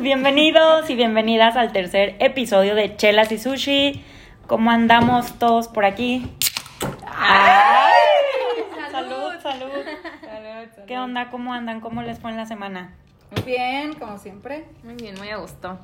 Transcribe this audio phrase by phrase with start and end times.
[0.00, 4.04] Bienvenidos y bienvenidas al tercer episodio de Chelas y Sushi.
[4.46, 6.30] ¿Cómo andamos todos por aquí?
[7.04, 7.92] ¡Ay!
[8.92, 9.68] Salud, salud.
[10.86, 11.30] ¿Qué onda?
[11.30, 11.80] ¿Cómo andan?
[11.80, 12.94] ¿Cómo les fue en la semana?
[13.32, 14.66] Muy bien, como siempre.
[14.84, 15.80] Muy bien, muy a gusto.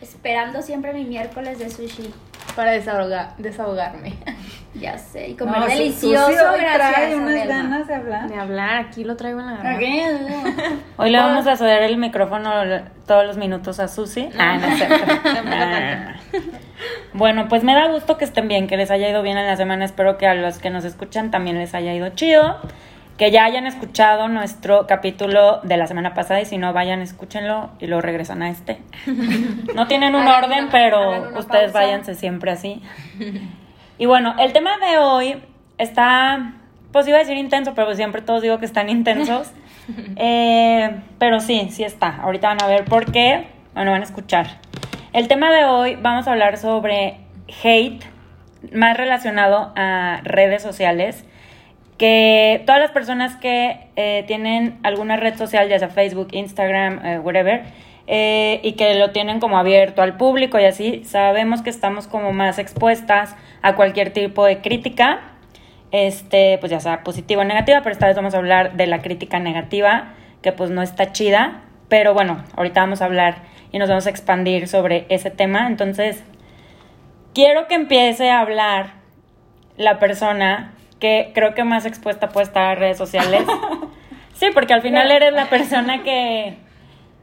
[0.00, 2.14] Esperando siempre mi miércoles de sushi.
[2.56, 4.14] Para desahogar, desahogarme.
[4.80, 6.76] Ya sé, y comer No, delicioso, gracias.
[6.94, 8.28] trae unas ganas de hablar.
[8.28, 9.80] De hablar, aquí lo traigo en la garganta.
[10.96, 12.50] Hoy le vamos a ceder el micrófono
[13.06, 14.28] todos los minutos a Susi.
[14.38, 15.04] Ah, no cierto.
[15.50, 16.14] Ah.
[17.12, 19.56] Bueno, pues me da gusto que estén bien, que les haya ido bien en la
[19.56, 19.84] semana.
[19.84, 22.56] Espero que a los que nos escuchan también les haya ido chido.
[23.16, 27.70] Que ya hayan escuchado nuestro capítulo de la semana pasada y si no, vayan, escúchenlo
[27.80, 28.78] y lo regresan a este.
[29.74, 31.80] No tienen un orden, una- pero ustedes pausa.
[31.80, 32.80] váyanse siempre así.
[33.98, 35.42] Y bueno, el tema de hoy
[35.76, 36.54] está,
[36.92, 39.52] pues iba a decir intenso, pero siempre todos digo que están intensos.
[40.16, 42.16] Eh, pero sí, sí está.
[42.16, 43.46] Ahorita van a ver por qué.
[43.72, 44.58] Bueno, van a escuchar.
[45.14, 47.16] El tema de hoy vamos a hablar sobre
[47.62, 48.04] hate,
[48.70, 51.24] más relacionado a redes sociales.
[51.98, 57.18] Que todas las personas que eh, tienen alguna red social, ya sea Facebook, Instagram, eh,
[57.18, 57.64] whatever,
[58.10, 62.32] eh, y que lo tienen como abierto al público y así, sabemos que estamos como
[62.32, 65.20] más expuestas a cualquier tipo de crítica,
[65.90, 69.02] este, pues ya sea positiva o negativa, pero esta vez vamos a hablar de la
[69.02, 73.90] crítica negativa, que pues no está chida, pero bueno, ahorita vamos a hablar y nos
[73.90, 76.24] vamos a expandir sobre ese tema, entonces
[77.34, 78.92] quiero que empiece a hablar
[79.76, 83.44] la persona que creo que más expuesta puede estar a redes sociales.
[84.34, 86.54] Sí, porque al final eres la persona que,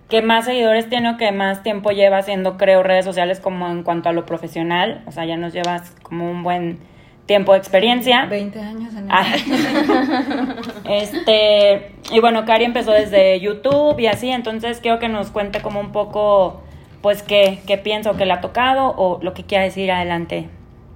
[0.09, 3.83] que más seguidores tiene o que más tiempo lleva haciendo, creo, redes sociales como en
[3.83, 5.01] cuanto a lo profesional.
[5.07, 6.77] O sea, ya nos llevas como un buen
[7.25, 8.25] tiempo de experiencia.
[8.25, 9.25] 20 años en Ah.
[10.89, 15.79] Este, y bueno, Cari empezó desde YouTube y así, entonces quiero que nos cuente como
[15.79, 16.63] un poco,
[17.01, 20.49] pues, qué, qué piensa o qué le ha tocado o lo que quiera decir adelante.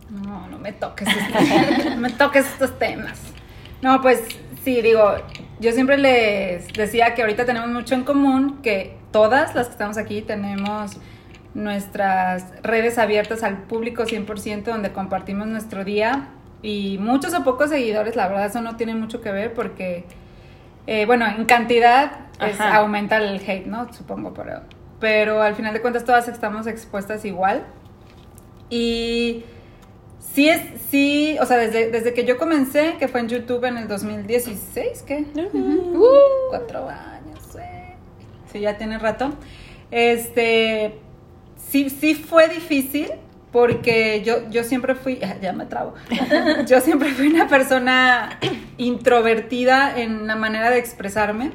[0.09, 3.19] No me toques estos, no me toques estos temas.
[3.81, 4.21] No, pues
[4.63, 5.15] sí, digo,
[5.59, 9.97] yo siempre les decía que ahorita tenemos mucho en común, que todas las que estamos
[9.97, 10.97] aquí tenemos
[11.53, 16.27] nuestras redes abiertas al público 100%, donde compartimos nuestro día
[16.61, 20.05] y muchos o pocos seguidores, la verdad eso no tiene mucho que ver porque,
[20.87, 22.11] eh, bueno, en cantidad
[22.41, 22.77] es- Ajá.
[22.77, 23.91] aumenta el hate, ¿no?
[23.93, 24.61] Supongo, pero,
[24.99, 27.63] pero al final de cuentas todas estamos expuestas igual.
[28.69, 29.43] Y
[30.19, 33.77] sí es, sí, o sea, desde, desde que yo comencé, que fue en YouTube en
[33.77, 35.25] el 2016, ¿qué?
[35.53, 36.05] Uh,
[36.49, 37.65] cuatro años, güey.
[38.51, 39.33] Sí, ya tiene rato.
[39.91, 40.99] Este,
[41.57, 43.11] sí, sí fue difícil
[43.51, 45.93] porque yo, yo siempre fui, ya me trabo,
[46.67, 48.39] yo siempre fui una persona
[48.77, 51.51] introvertida en la manera de expresarme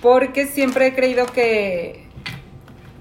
[0.00, 2.06] porque siempre he creído que,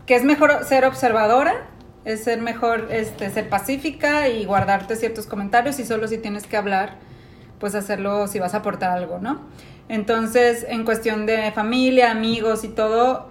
[0.06, 1.68] que es mejor ser observadora,
[2.06, 6.58] es ser mejor este, ser pacífica y guardarte ciertos comentarios y solo si tienes que
[6.58, 6.96] hablar,
[7.60, 9.42] pues hacerlo si vas a aportar algo, ¿no?
[9.88, 13.30] Entonces, en cuestión de familia, amigos y todo,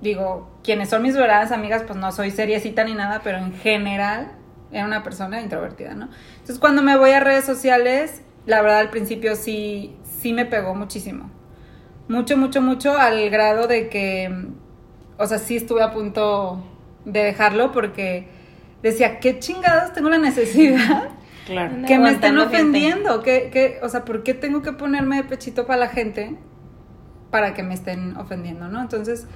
[0.00, 4.32] digo, quienes son mis verdaderas amigas, pues no soy seriecita ni nada, pero en general
[4.72, 6.08] era una persona introvertida, ¿no?
[6.32, 10.74] Entonces, cuando me voy a redes sociales, la verdad al principio sí, sí me pegó
[10.74, 11.30] muchísimo.
[12.08, 14.48] Mucho, mucho, mucho, al grado de que,
[15.18, 16.64] o sea, sí estuve a punto
[17.08, 18.28] de dejarlo porque
[18.82, 21.08] decía, ¿qué chingados tengo la necesidad?
[21.46, 21.74] Claro.
[21.86, 25.66] Que me estén ofendiendo, que, que, o sea, ¿por qué tengo que ponerme de pechito
[25.66, 26.36] para la gente
[27.30, 28.82] para que me estén ofendiendo, no?
[28.82, 29.26] Entonces,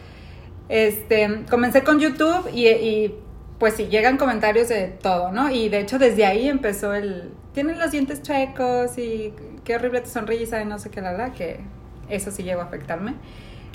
[0.68, 3.14] este, comencé con YouTube y, y,
[3.58, 5.50] pues sí, llegan comentarios de todo, ¿no?
[5.50, 9.32] Y de hecho desde ahí empezó el, tienes los dientes chuecos y
[9.64, 11.60] qué horrible tu sonrisa y no sé qué, la verdad, que
[12.08, 13.14] eso sí llegó a afectarme.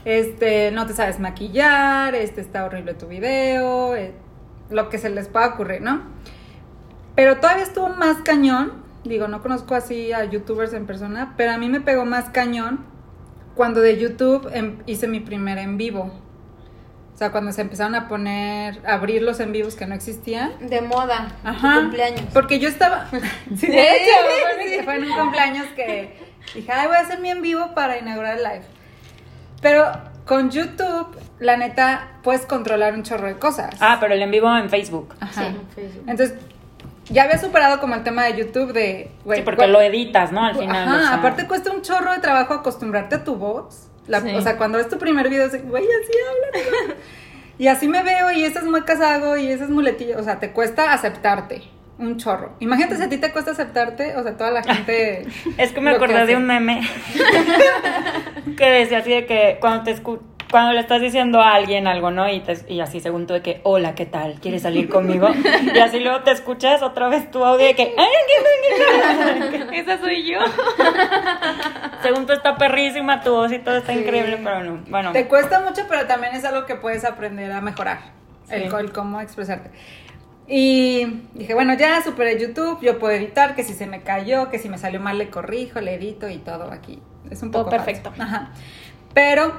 [0.08, 4.14] Este, no te sabes maquillar, este, está horrible tu video, eh,
[4.70, 6.02] lo que se les pueda ocurrir, ¿no?
[7.14, 8.86] Pero todavía estuvo más cañón.
[9.04, 12.86] Digo, no conozco así a youtubers en persona, pero a mí me pegó más cañón
[13.54, 16.04] cuando de YouTube em- hice mi primer en vivo.
[17.14, 20.54] O sea, cuando se empezaron a poner, a abrir los en vivos que no existían.
[20.70, 21.34] De moda.
[21.44, 21.82] Ajá.
[21.82, 22.22] Cumpleaños.
[22.34, 23.10] Porque yo estaba.
[23.58, 24.12] Sí, de hecho,
[24.56, 26.16] fue en- fue en un cumpleaños que
[26.56, 28.77] dije, ay, voy a hacer mi en vivo para inaugurar el live.
[29.62, 29.92] Pero
[30.26, 31.08] con YouTube,
[31.40, 33.76] la neta, puedes controlar un chorro de cosas.
[33.80, 35.16] Ah, pero el en vivo en Facebook.
[35.20, 35.50] Ajá.
[35.50, 36.04] Sí, Facebook.
[36.10, 36.36] Entonces,
[37.10, 40.44] ya había superado como el tema de YouTube de, sí, porque ¿cuál- lo editas, ¿no?
[40.44, 40.88] Al final.
[40.88, 41.14] Ajá, o sea.
[41.16, 43.88] aparte cuesta un chorro de trabajo acostumbrarte a tu voz.
[44.08, 44.34] La- Sí.
[44.36, 46.96] O sea, cuando es tu primer video, es, güey, así habla.
[47.58, 50.20] y así me veo, y esas muecas hago, y esas muletillas.
[50.20, 51.64] O sea, te cuesta aceptarte.
[52.00, 52.52] Un chorro.
[52.60, 55.26] Imagínate si a ti te cuesta aceptarte, o sea, toda la gente.
[55.58, 56.82] Es que me que acordé de un meme
[58.58, 62.10] que decía así de que cuando te escu- cuando le estás diciendo a alguien algo,
[62.10, 62.30] ¿no?
[62.32, 64.36] Y, te- y así según tú de que, hola, ¿qué tal?
[64.40, 65.28] ¿Quieres salir conmigo?
[65.76, 69.80] Y así luego te escuchas otra vez tu audio de que, "Ay, ¿qué- qué- qué-"
[69.80, 70.40] Esa soy yo.
[72.02, 74.00] según tú está perrísima tu voz y todo está Sí.
[74.00, 74.84] increíble, pero no.
[74.88, 78.00] Bueno, Te cuesta mucho, pero también es algo que puedes aprender a mejorar.
[78.50, 78.76] El, Sí.
[78.80, 79.72] el cómo expresarte.
[80.48, 84.60] Y dije, bueno, ya superé YouTube, yo puedo editar, que si se me cayó, que
[84.60, 87.02] si me salió mal le corrijo, le edito y todo aquí.
[87.30, 88.10] Es un Todo poco perfecto.
[88.12, 88.24] falso.
[88.24, 88.52] Ajá.
[89.14, 89.52] Pero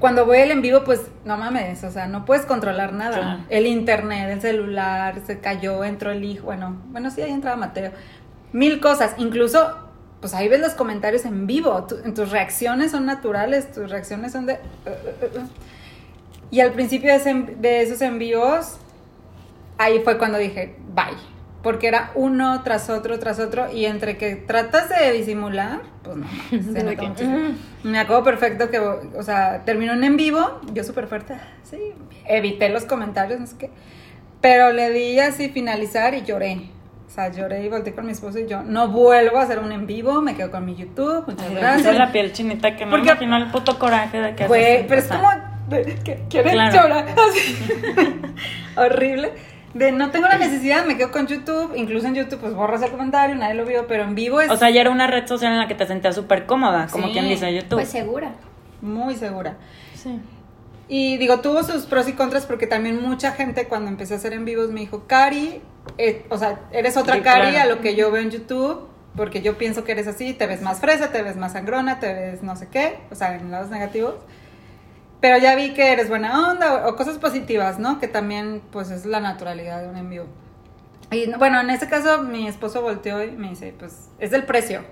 [0.00, 3.18] cuando voy al en vivo, pues no mames, o sea, no puedes controlar nada.
[3.18, 3.40] Claro.
[3.50, 7.92] El internet, el celular, se cayó, entró el hijo, bueno, bueno, sí, ahí entraba Mateo.
[8.52, 9.76] Mil cosas, incluso,
[10.20, 14.46] pues ahí ves los comentarios en vivo, tu- tus reacciones son naturales, tus reacciones son
[14.46, 14.54] de...
[14.54, 15.48] uh, uh, uh.
[16.50, 18.78] Y al principio de, ese en- de esos envíos,
[19.78, 21.16] ahí fue cuando dije, bye.
[21.62, 26.26] Porque era uno tras otro, tras otro, y entre que tratas de disimular, pues no,
[26.50, 27.38] se muchísimo.
[27.84, 31.78] Me acuerdo perfecto que, o sea, terminó un en vivo, yo súper fuerte, sí,
[32.26, 33.70] evité los comentarios, no sé qué,
[34.42, 36.68] pero le di así finalizar y lloré.
[37.06, 39.72] O sea, lloré y volteé con mi esposo y yo, no vuelvo a hacer un
[39.72, 41.96] en vivo, me quedo con mi YouTube, muchas Ay, gracias.
[41.96, 45.06] la piel chinita que me Porque- imagino el puto coraje de que Güey, pero es
[45.06, 45.28] como
[46.04, 46.76] que quieres Claro.
[46.76, 47.56] llorar así.
[48.76, 49.32] horrible
[49.74, 52.90] de no tengo la necesidad me quedo con YouTube incluso en YouTube pues borras el
[52.90, 55.52] comentario nadie lo vio pero en vivo es O sea, ya era una red social
[55.52, 57.12] en la que te sentías súper cómoda, como Sí.
[57.12, 57.74] quien dice YouTube.
[57.78, 58.32] Pues segura.
[58.80, 59.56] muy segura
[59.94, 60.20] Sí.
[60.88, 64.32] y digo tuvo sus pros y contras porque también mucha gente cuando empecé a hacer
[64.32, 65.60] en vivos me dijo Cari
[65.98, 67.70] eh, o sea eres otra Sí, Cari claro.
[67.72, 70.60] a lo que yo veo en YouTube porque yo pienso que eres así te ves
[70.62, 73.70] más fresa te ves más sangrona te ves no sé qué o sea en lados
[73.70, 74.14] negativos
[75.24, 77.98] Pero ya vi que eres buena onda o, o cosas positivas, ¿no?
[77.98, 80.26] Que también, pues, es la naturalidad de un en vivo.
[81.10, 84.82] Y bueno, en ese caso, mi esposo volteó y me dice, pues, es el precio.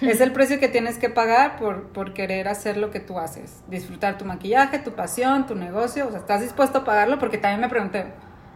[0.00, 3.62] Es el precio que tienes que pagar por, por querer hacer lo que tú haces.
[3.68, 6.06] Disfrutar tu maquillaje, tu pasión, tu negocio.
[6.06, 7.18] O sea, ¿estás dispuesto a pagarlo?
[7.18, 8.06] Porque también me pregunté,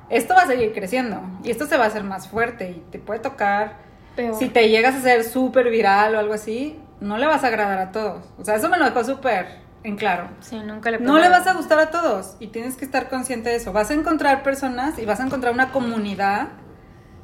[0.09, 2.99] esto va a seguir creciendo y esto se va a hacer más fuerte y te
[2.99, 3.75] puede tocar.
[4.17, 4.37] Peor.
[4.37, 7.79] Si te llegas a ser súper viral o algo así, no le vas a agradar
[7.79, 8.25] a todos.
[8.39, 10.29] O sea, eso me lo dejó súper en claro.
[10.41, 13.49] Sí, nunca le No le vas a gustar a todos y tienes que estar consciente
[13.51, 13.73] de eso.
[13.73, 16.49] Vas a encontrar personas y vas a encontrar una comunidad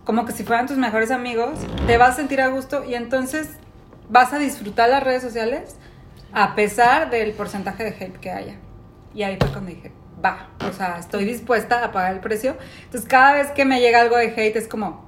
[0.05, 3.51] como que si fueran tus mejores amigos, te vas a sentir a gusto y entonces
[4.09, 5.77] vas a disfrutar las redes sociales
[6.33, 8.55] a pesar del porcentaje de hate que haya.
[9.15, 9.93] Y ahí fue cuando dije,
[10.25, 12.57] va, o sea, estoy dispuesta a pagar el precio.
[12.85, 15.05] Entonces cada vez que me llega algo de hate es como.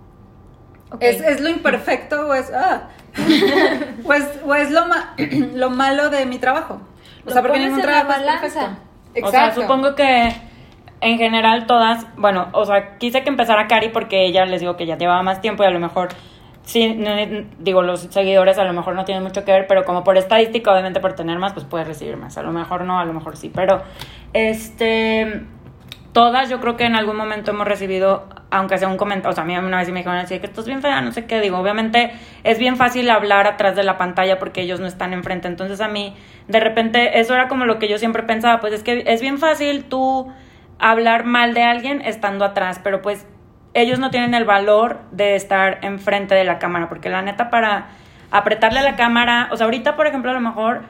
[1.00, 2.88] ¿Es, es lo imperfecto o es, ah,
[4.04, 5.14] o es, o es lo, ma-
[5.54, 6.80] lo malo de mi trabajo?
[7.28, 8.58] O sea, porque ningún trabajo es perfecto.
[9.22, 10.32] O sea, supongo que
[11.00, 14.86] en general todas, bueno, o sea, quise que empezara Cari porque ella les digo que
[14.86, 16.08] ya llevaba más tiempo y a lo mejor,
[16.62, 17.10] sí, no-
[17.58, 20.72] digo, los seguidores a lo mejor no tienen mucho que ver, pero como por estadística,
[20.72, 22.36] obviamente por tener más, pues puedes recibir más.
[22.36, 23.82] A lo mejor no, a lo mejor sí, pero
[24.32, 25.42] este,
[26.12, 29.44] todas yo creo que en algún momento hemos recibido, aunque sea un comentario, o sea,
[29.44, 31.58] a mí una vez me dijeron así, que estás bien fea, no sé qué, digo,
[31.58, 32.12] obviamente
[32.44, 35.88] es bien fácil hablar atrás de la pantalla porque ellos no están enfrente, entonces a
[35.88, 36.16] mí,
[36.48, 39.38] de repente, eso era como lo que yo siempre pensaba, pues es que es bien
[39.38, 40.32] fácil tú
[40.78, 43.26] hablar mal de alguien estando atrás, pero pues
[43.74, 47.88] ellos no tienen el valor de estar enfrente de la cámara, porque la neta para
[48.30, 50.82] apretarle la cámara, o sea, ahorita por ejemplo a lo mejor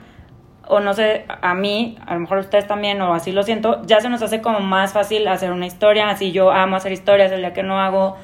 [0.68, 4.00] o no sé, a mí, a lo mejor ustedes también, o así lo siento, ya
[4.00, 7.40] se nos hace como más fácil hacer una historia, así yo amo hacer historias, el
[7.40, 8.16] día que no hago,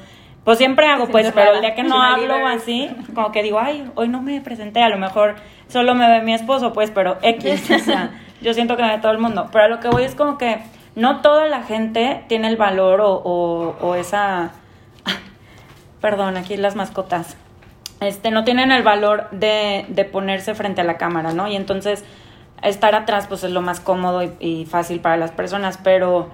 [0.43, 3.59] pues siempre hago, pues, pero el día que no hablo o así, como que digo,
[3.59, 5.35] ay, hoy no me presenté, a lo mejor
[5.67, 8.11] solo me ve mi esposo, pues, pero X, o sea,
[8.41, 10.37] yo siento que me ve todo el mundo, pero a lo que voy es como
[10.37, 10.59] que
[10.95, 14.51] no toda la gente tiene el valor o, o, o esa,
[16.01, 17.37] perdón, aquí las mascotas,
[18.01, 21.47] este, no tienen el valor de, de ponerse frente a la cámara, ¿no?
[21.47, 22.05] Y entonces
[22.61, 26.29] estar atrás pues es lo más cómodo y, fácil para las personas, pero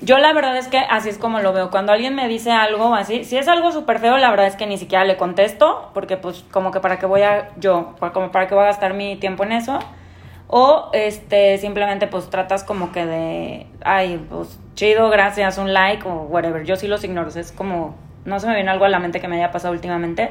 [0.00, 1.70] yo la verdad es que así es como lo veo.
[1.70, 4.66] Cuando alguien me dice algo así, si es algo súper feo, la verdad es que
[4.66, 8.46] ni siquiera le contesto, porque pues como que para qué voy a yo, como para
[8.46, 9.78] qué voy a gastar mi tiempo en eso.
[10.48, 16.22] O este simplemente pues tratas como que de, ay, pues chido, gracias, un like o
[16.22, 16.64] whatever.
[16.64, 19.26] Yo sí los ignoro, es como, no se me viene algo a la mente que
[19.26, 20.30] me haya pasado últimamente,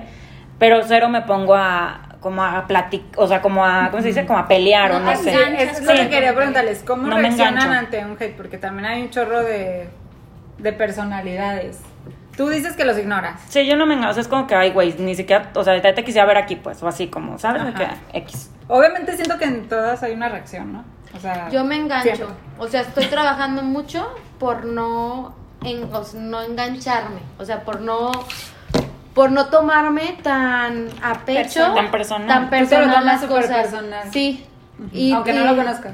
[0.58, 4.26] pero cero me pongo a como a platicar, o sea, como a, ¿cómo se dice?
[4.26, 5.32] Como a pelear o No no te sé.
[5.62, 6.82] Eso es lo que quería preguntarles.
[6.82, 8.36] ¿Cómo No me reaccionan ante un hate?
[8.36, 9.88] Porque también hay un chorro de,
[10.58, 11.78] de personalidades.
[12.36, 13.40] Tú dices que los ignoras.
[13.48, 15.64] Sí, yo no me engaño, o sea, es como que, ay, güey, ni siquiera, o
[15.64, 17.62] sea, te quisiera ver aquí, pues, o así como, ¿sabes?
[17.76, 18.50] Que X.
[18.68, 20.84] Obviamente siento que en todas hay una reacción, ¿no?
[21.16, 22.16] O sea, Yo me engancho.
[22.16, 22.36] siempre.
[22.58, 27.20] O sea, estoy trabajando mucho por no, en- o sea, no engancharme.
[27.38, 28.12] O sea, por no
[29.16, 32.28] por no tomarme tan a pecho, Tan personal.
[32.28, 33.50] tan Tú te lo personal las cosas.
[33.62, 34.08] personal.
[34.12, 34.46] Sí.
[35.14, 35.94] Aunque no y- lo conozcas.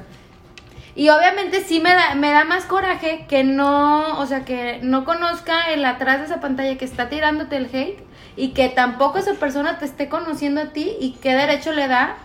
[0.94, 5.06] Y obviamente sí me da, me da más coraje que no, o sea, que no
[5.06, 8.04] conozca el atrás de esa pantalla que está tirándote el hate
[8.36, 12.16] y que tampoco esa persona te esté conociendo a ti y qué derecho le da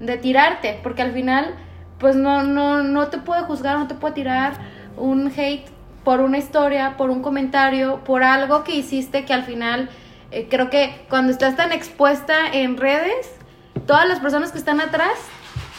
[0.00, 1.54] de tirarte, porque al final
[1.98, 4.52] pues no no no te puede juzgar, no te puede tirar
[4.98, 5.66] un hate
[6.04, 9.88] por una historia, por un comentario, por algo que hiciste que al final
[10.30, 13.30] eh, creo que cuando estás tan expuesta en redes,
[13.86, 15.12] todas las personas que están atrás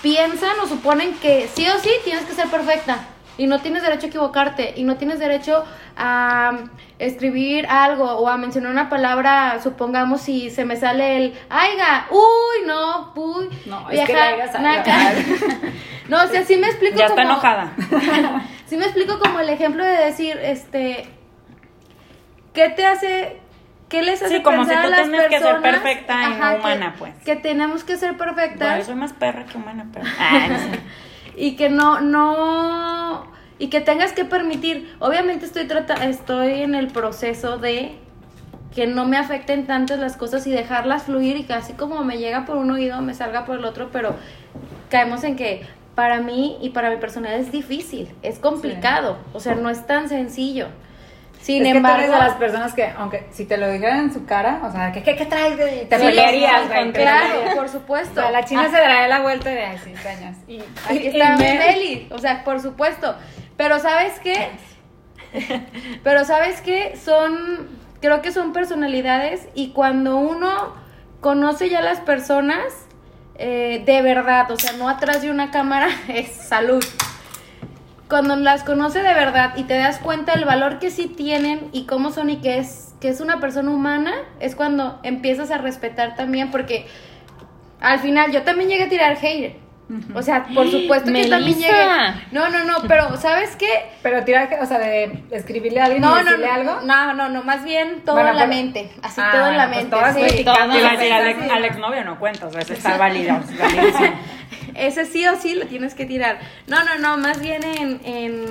[0.02, 3.00] piensan o suponen que sí o sí tienes que ser perfecta
[3.38, 5.64] y no tienes derecho a equivocarte y no tienes derecho
[5.96, 11.34] a um, escribir algo o a mencionar una palabra, supongamos si se me sale el
[11.50, 14.64] aiga, uy, no, uy, No, es que la aiga sale.
[14.64, 14.98] naca".
[16.08, 17.72] No, o sea, sí me explico Ya está como- enojada.
[18.68, 21.08] Sí me explico como el ejemplo de decir, este,
[22.54, 23.38] ¿qué te hace,
[23.92, 26.14] qué les hace Sí, como pensar si tú a las tienes que ser personas, perfecta
[26.30, 27.14] y no que- humana, pues.
[27.24, 30.06] Que tenemos que ser perfectas Bueno, soy más perra que humana, pero.
[30.20, 30.80] Ah, no sé.
[31.38, 33.28] y que no, no,
[33.60, 37.96] y que tengas que permitir, obviamente estoy trata, estoy en el proceso de
[38.74, 42.18] que no me afecten tanto las cosas y dejarlas fluir y que así como me
[42.18, 44.16] llega por un oído me salga por el otro, pero
[44.90, 49.56] caemos en que para mí y para mi personalidad es difícil, es complicado, o sea,
[49.56, 50.68] no es tan sencillo.
[51.42, 54.00] Sin es que tú eres embargo, de las personas que, aunque si te lo dijeran
[54.00, 55.58] en su cara, o sea, ¿qué, qué, qué traes?
[55.58, 55.90] güey?
[55.90, 58.22] Te pelearías, sí, claro, por O supuesto.
[58.22, 60.38] sea, la china Ah, se daría la vuelta de ay, sí, cañas.
[60.48, 63.16] Y, Aquí está Meli, o sea, por supuesto.
[63.58, 64.50] Pero ¿sabes qué?
[66.04, 66.96] Pero ¿sabes qué?
[67.04, 67.70] Son,
[68.02, 70.76] creo que son personalidades y cuando uno
[71.22, 72.66] conoce ya las personas,
[73.36, 76.84] eh, de verdad, o sea, no atrás de una cámara, es salud.
[78.12, 81.86] Cuando las conoce de verdad y te das cuenta del valor que sí tienen y
[81.86, 86.16] cómo son y que es, que es una persona humana, es cuando empiezas a respetar
[86.18, 86.88] también, porque
[87.80, 89.56] al final yo también llegué a tirar hate.
[90.14, 91.72] O sea, por supuesto que también llegué.
[92.34, 93.68] No, no, no, pero ¿sabes qué?
[94.04, 96.82] Pero tirar, o sea, de escribirle a alguien No, no, decirle no, algo.
[96.86, 99.58] no, no, no, más bien todo Bueno, en la pero- mente, así Ah, todo en
[99.58, 99.96] la pues mente.
[99.96, 100.22] todas sí.
[100.22, 100.74] criticando.
[100.74, 101.50] Te iba a Sí, decir, sí, Alex, sí.
[101.50, 103.36] Alex novio no cuenta, o sea, está válido.
[104.76, 106.40] Ese sí o sí lo tienes que tirar.
[106.68, 108.46] No, no, no, más bien en, en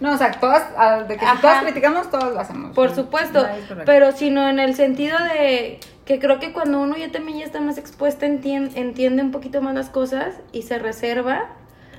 [0.00, 2.74] No, o sea, todas, ah, de que si todas criticamos, todos lo hacemos.
[2.74, 3.40] Por supuesto,
[3.86, 7.60] pero sino en el sentido de que creo que cuando uno ya también ya está
[7.60, 11.46] más expuesta, entien- entiende un poquito más las cosas y se reserva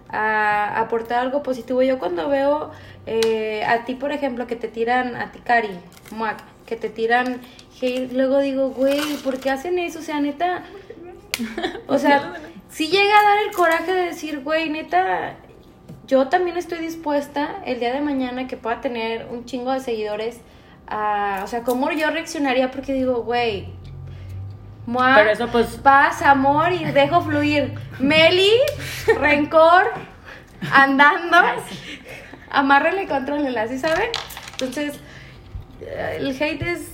[0.10, 1.82] a aportar algo positivo.
[1.84, 2.72] Yo cuando veo
[3.06, 5.70] eh, a ti, por ejemplo, que te tiran, a ti, Cari,
[6.12, 7.42] Muac, que te tiran
[7.82, 10.00] hate, luego digo, güey, ¿por qué hacen eso?
[10.00, 10.64] O sea, neta,
[11.88, 12.34] o sea,
[12.70, 15.36] si llega a dar el coraje de decir, güey, neta,
[16.08, 20.40] yo también estoy dispuesta el día de mañana que pueda tener un chingo de seguidores
[20.88, 23.70] a, o sea, cómo yo reaccionaría porque digo, güey,
[24.86, 27.74] mua, Pero eso, pues- paz, amor y dejo fluir.
[28.00, 28.52] Meli,
[29.20, 29.92] rencor,
[30.72, 31.38] andando,
[32.50, 34.10] amárrele y contrólele, ¿sí saben?
[34.54, 35.00] Entonces,
[35.82, 36.92] el hate es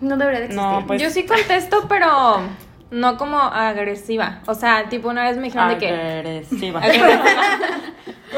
[0.00, 0.66] no debería de existir.
[0.68, 2.40] No, pues- Yo sí contesto, pero
[2.92, 4.40] no como agresiva.
[4.46, 5.88] O sea, tipo una vez me dijeron de que...
[5.88, 6.80] Agresiva.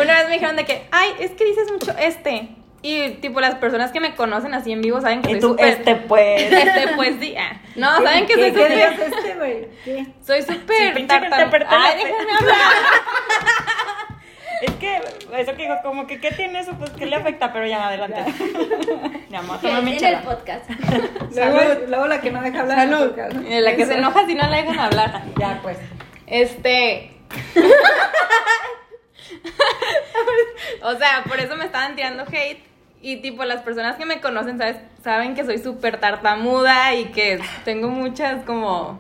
[0.01, 2.49] Una vez me dijeron de que, ay, es que dices mucho este.
[2.83, 5.49] Y tipo las personas que me conocen así en vivo saben que Y soy tú,
[5.51, 5.69] súper...
[5.69, 6.43] este pues.
[6.53, 7.35] Este, pues sí.
[7.39, 7.61] ah.
[7.77, 9.13] No, saben que soy ¿Qué, ¿Qué digas súper...
[9.15, 9.69] este, güey?
[9.85, 10.07] ¿Qué?
[10.27, 12.05] Soy Sí, súper tartam- la Ay, fe.
[12.09, 12.57] déjenme hablar.
[14.63, 14.97] Es que,
[15.39, 16.73] eso que digo, como que, ¿qué tiene eso?
[16.79, 17.53] Pues, ¿qué le afecta?
[17.53, 18.25] Pero ya, adelante.
[19.29, 20.23] Ya, vamos a tomar mi En el chela.
[20.23, 20.71] podcast.
[21.35, 22.79] Luego, luego la que no deja hablar.
[22.79, 23.13] Salud.
[23.49, 25.23] La que se enoja si no la dejan hablar.
[25.39, 25.79] Ya, pues.
[26.27, 27.11] Este.
[30.83, 32.63] o sea, por eso me estaban tirando hate.
[33.03, 34.77] Y tipo, las personas que me conocen, ¿sabes?
[35.03, 38.97] Saben que soy súper tartamuda y que tengo muchas como.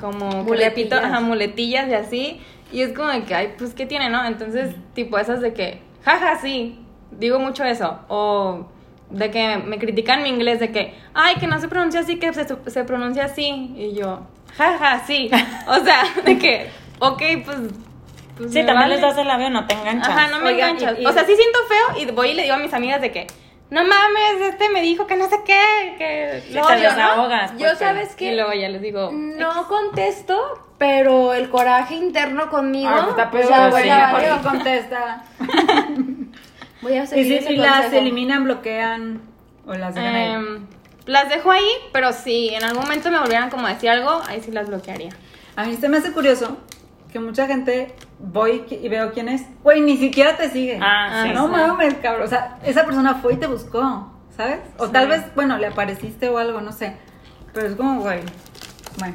[0.00, 0.28] Como.
[0.30, 0.68] que Muletillas.
[0.74, 2.40] repito, ajá, muletillas y así.
[2.72, 4.24] Y es como de que, ay, pues, ¿qué tiene, no?
[4.24, 6.78] Entonces, tipo, esas de que, jaja, sí.
[7.10, 7.98] Digo mucho eso.
[8.08, 8.66] O
[9.10, 12.32] de que me critican mi inglés, de que, ay, que no se pronuncia así, que
[12.32, 13.72] se, se pronuncia así.
[13.76, 14.20] Y yo,
[14.56, 15.30] jaja, sí.
[15.66, 17.58] O sea, de que, ok, pues.
[18.36, 18.94] pues Sí, también vale.
[18.94, 20.08] les das el avión, no te enganchas.
[20.10, 20.98] Ajá, no me Oigan, enganchas.
[20.98, 23.00] y- y- O sea, sí siento feo y voy y le digo a mis amigas
[23.00, 23.26] de que,
[23.70, 26.60] no mames, este me dijo que no sé qué, que lo
[28.20, 30.38] Y luego ya les digo, no contesto,
[30.80, 34.24] pero el coraje interno conmigo, Ah, pues está peor, pues voy sí, a- mejor voy
[34.30, 35.22] a- no contesta.
[36.80, 37.96] voy a Y seguir si, ese y las consejo.
[38.00, 39.20] eliminan, bloquean
[39.66, 40.28] o las dejan ahí.
[40.32, 40.66] em,
[41.04, 44.40] las dejo ahí, pero si en algún momento me volvieran como a decir algo, ahí
[44.40, 45.10] sí las bloquearía.
[45.54, 46.56] A mí se me hace curioso
[47.12, 49.42] que mucha gente voy y veo quién es.
[49.62, 50.78] Güey, ni siquiera te sigue.
[50.80, 51.32] Ah, sí.
[51.34, 51.52] no sí.
[51.52, 52.22] mames, cabrón.
[52.24, 54.60] O sea, esa persona fue y te buscó, ¿sabes?
[54.78, 56.96] O tal vez, bueno, le apareciste o algo, no sé.
[57.52, 58.20] Pero es como, güey.
[58.98, 59.14] Bueno,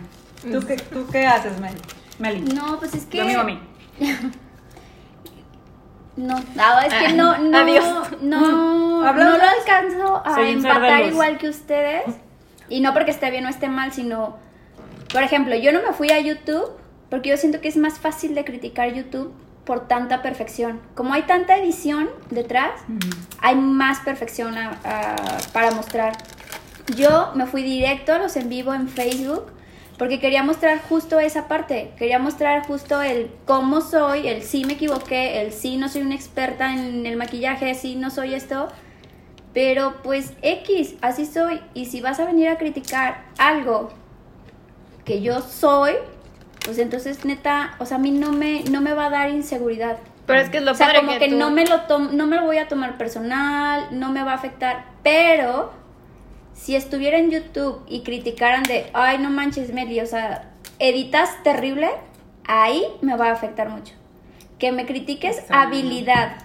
[0.52, 1.78] ¿tú qué, ¿tú qué haces, Meli?
[2.20, 2.42] Meli.
[2.54, 3.18] No, pues es que.
[3.20, 3.60] Lo mismo a mí.
[6.18, 8.08] No, no, es que no, no, Adiós.
[8.22, 12.04] no, Habla no lo alcanzo a Soy empatar igual que ustedes.
[12.70, 14.38] Y no porque esté bien o esté mal, sino,
[15.12, 16.72] por ejemplo, yo no me fui a YouTube
[17.10, 19.34] porque yo siento que es más fácil de criticar YouTube
[19.66, 20.80] por tanta perfección.
[20.96, 22.72] Como hay tanta edición detrás,
[23.42, 26.14] hay más perfección a- a- para mostrar.
[26.96, 29.52] Yo me fui directo a los en vivo en Facebook
[29.98, 31.92] porque quería mostrar justo esa parte.
[31.98, 36.16] Quería mostrar justo el cómo soy, el sí me equivoqué, el sí no soy una
[36.16, 38.68] experta en el maquillaje, sí no soy esto.
[39.54, 41.62] Pero pues X, así soy.
[41.74, 43.90] Y si vas a venir a criticar algo
[45.06, 45.94] que yo soy,
[46.66, 49.98] pues entonces neta, o sea, a mí no me, no me va a dar inseguridad.
[50.26, 51.78] Pero es que es lo o sea, padre como que, que, tú- no me lo
[52.12, 55.72] no me lo voy a tomar personal, no me va a afectar, pero
[56.56, 61.90] si estuviera en YouTube y criticaran de, ay, no manches, Meli, o sea, editas terrible,
[62.48, 63.94] ahí me va a afectar mucho.
[64.58, 66.38] Que me critiques habilidad,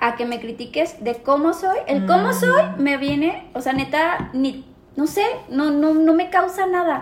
[0.00, 4.30] a que me critiques de cómo soy, el cómo soy me viene, o sea, neta,
[4.32, 4.64] ni,
[4.96, 6.98] no sé, no, no, no me causa nada.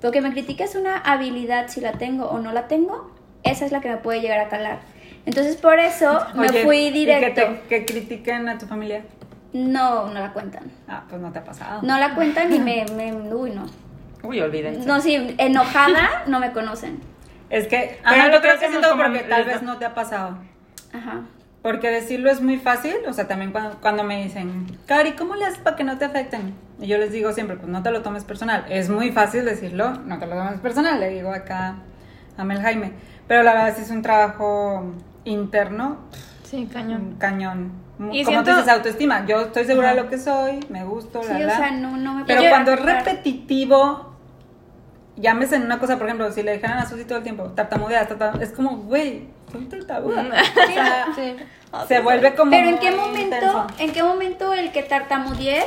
[0.00, 3.10] Pero que me critiques una habilidad, si la tengo o no la tengo,
[3.42, 4.78] esa es la que me puede llegar a calar.
[5.26, 7.34] Entonces, por eso me Oye, fui ¿y directo.
[7.42, 9.02] Que, te- que critiquen a tu familia.
[9.52, 10.70] No, no la cuentan.
[10.88, 11.80] Ah, pues no te ha pasado.
[11.82, 13.66] No la cuentan y me, me uy, no.
[14.22, 14.86] Uy, olvídense.
[14.86, 17.00] No, sí, enojada no me conocen.
[17.48, 20.38] Es que, Pero ajá, yo creo que siento porque tal vez no te ha pasado.
[20.92, 21.22] Ajá.
[21.62, 25.44] Porque decirlo es muy fácil, o sea, también cuando, cuando me dicen, Cari, ¿cómo le
[25.44, 26.54] haces para que no te afecten?
[26.80, 28.64] Y yo les digo siempre, pues no te lo tomes personal.
[28.70, 31.76] Es muy fácil decirlo, no te lo tomes personal, le digo acá
[32.38, 32.92] a Mel Jaime.
[33.28, 35.98] Pero la verdad sí es un trabajo interno,
[36.50, 37.00] Sí, cañón.
[37.02, 37.72] un cañón.
[37.98, 39.24] Mu- Y Como siento- tú dices, autoestima.
[39.26, 41.56] Yo estoy segura de lo que soy, me gusto, la Sí, o la.
[41.56, 44.14] sea, no, no me Pero cuando es repetitivo,
[45.16, 48.08] llámese en una cosa, por ejemplo, si le dejaran a Susi todo el tiempo, tartamudeas,
[48.08, 50.22] tartam- es como, güey, soy tartamuda.
[50.22, 51.36] O sea, Sí.
[51.88, 52.50] se vuelve como.
[52.50, 53.66] Pero en qué momento, intenso.
[53.78, 55.66] en qué momento el que tartamudees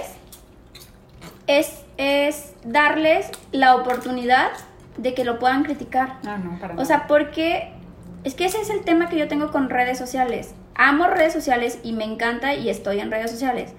[1.48, 4.48] es, es darles la oportunidad
[4.98, 6.18] de que lo puedan criticar.
[6.26, 7.72] Ah, no, para O sea, porque
[8.24, 10.56] es que ese es el tema que yo tengo con redes sociales.
[10.76, 13.74] Amo redes sociales y me encanta y estoy en redes sociales.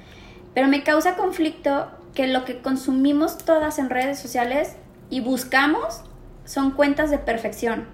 [0.54, 4.76] Pero me causa conflicto que lo que consumimos todas en redes sociales
[5.10, 6.02] y buscamos
[6.44, 7.86] son cuentas de perfección.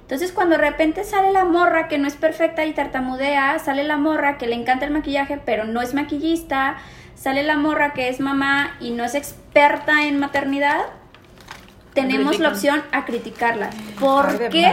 [0.00, 3.98] Entonces cuando de repente sale la morra que no es perfecta y tartamudea, sale la
[3.98, 6.78] morra que le encanta el maquillaje pero no es maquillista,
[7.14, 10.86] sale la morra que es mamá y no es experta en maternidad,
[11.92, 13.70] tenemos la opción a criticarla.
[13.98, 14.72] ¿Por qué?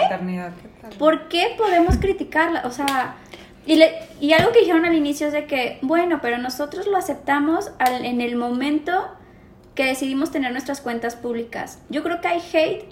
[1.00, 2.62] ¿Por qué podemos criticarla?
[2.66, 3.16] O sea,
[3.66, 6.98] y, le- y algo que dijeron al inicio es de que, bueno, pero nosotros lo
[6.98, 9.10] aceptamos al- en el momento
[9.74, 11.80] que decidimos tener nuestras cuentas públicas.
[11.90, 12.86] Yo creo que hay hate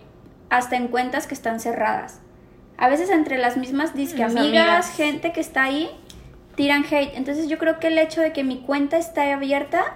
[0.50, 2.20] hasta en cuentas que están cerradas.
[2.78, 4.96] A veces entre las mismas disque Las amigas, amigas.
[4.98, 5.90] gente que está ahí,
[6.56, 7.12] tiran hate.
[7.16, 9.96] Entonces yo creo que el hecho de que mi cuenta esté abierta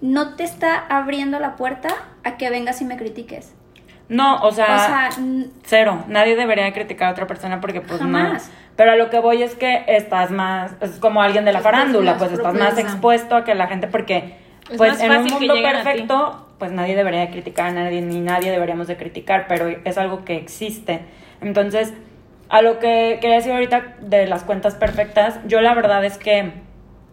[0.00, 1.88] no te está abriendo la puerta
[2.22, 3.52] a que vengas y me critiques.
[4.10, 6.04] No, o sea, O sea, n- cero.
[6.08, 8.48] Nadie debería criticar a otra persona porque pues Jamás.
[8.48, 8.54] no.
[8.76, 11.72] Pero a lo que voy es que estás más, es como alguien de la Estás
[11.72, 14.36] farándula, pues estás más expuesto a que la gente, porque
[14.70, 18.50] Es pues en un mundo perfecto, pues nadie debería de criticar a nadie, ni nadie
[18.50, 21.00] deberíamos de criticar, pero es algo que existe.
[21.40, 21.94] Entonces,
[22.48, 26.52] a lo que quería decir ahorita de las cuentas perfectas, yo la verdad es que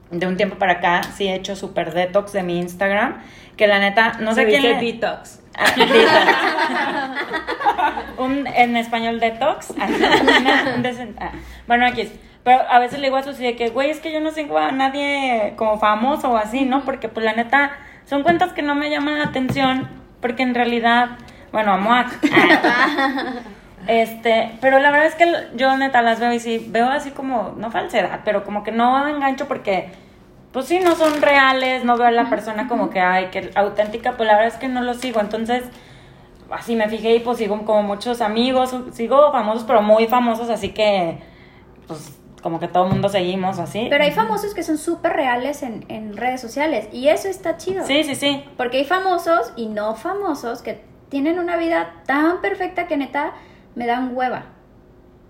[0.09, 3.21] de un tiempo para acá sí he hecho super detox de mi Instagram,
[3.57, 5.41] que la neta, no sé Se quién dice le- detox.
[8.17, 9.73] Un, en español detox.
[11.19, 11.31] Ah,
[11.67, 12.11] bueno, aquí es.
[12.43, 14.57] Pero a veces le digo a Susi de que, güey, es que yo no sigo
[14.57, 16.85] a nadie como famoso o así, ¿no?
[16.85, 17.71] Porque pues la neta
[18.05, 19.89] son cuentas que no me llaman la atención
[20.21, 21.09] porque en realidad,
[21.51, 22.05] bueno, amo a...
[23.87, 27.53] Este, pero la verdad es que yo neta las veo y sí, veo así como,
[27.55, 29.93] no falsedad, pero como que no engancho porque,
[30.51, 34.17] pues sí, no son reales, no veo a la persona como que, ay, que auténtica,
[34.17, 35.63] pues la verdad es que no lo sigo, entonces,
[36.51, 40.69] así me fijé y pues sigo como muchos amigos, sigo famosos, pero muy famosos, así
[40.69, 41.19] que,
[41.87, 43.87] pues, como que todo el mundo seguimos así.
[43.89, 47.85] Pero hay famosos que son súper reales en, en redes sociales y eso está chido.
[47.85, 48.43] Sí, sí, sí.
[48.55, 53.33] Porque hay famosos y no famosos que tienen una vida tan perfecta que neta
[53.75, 54.45] me dan hueva.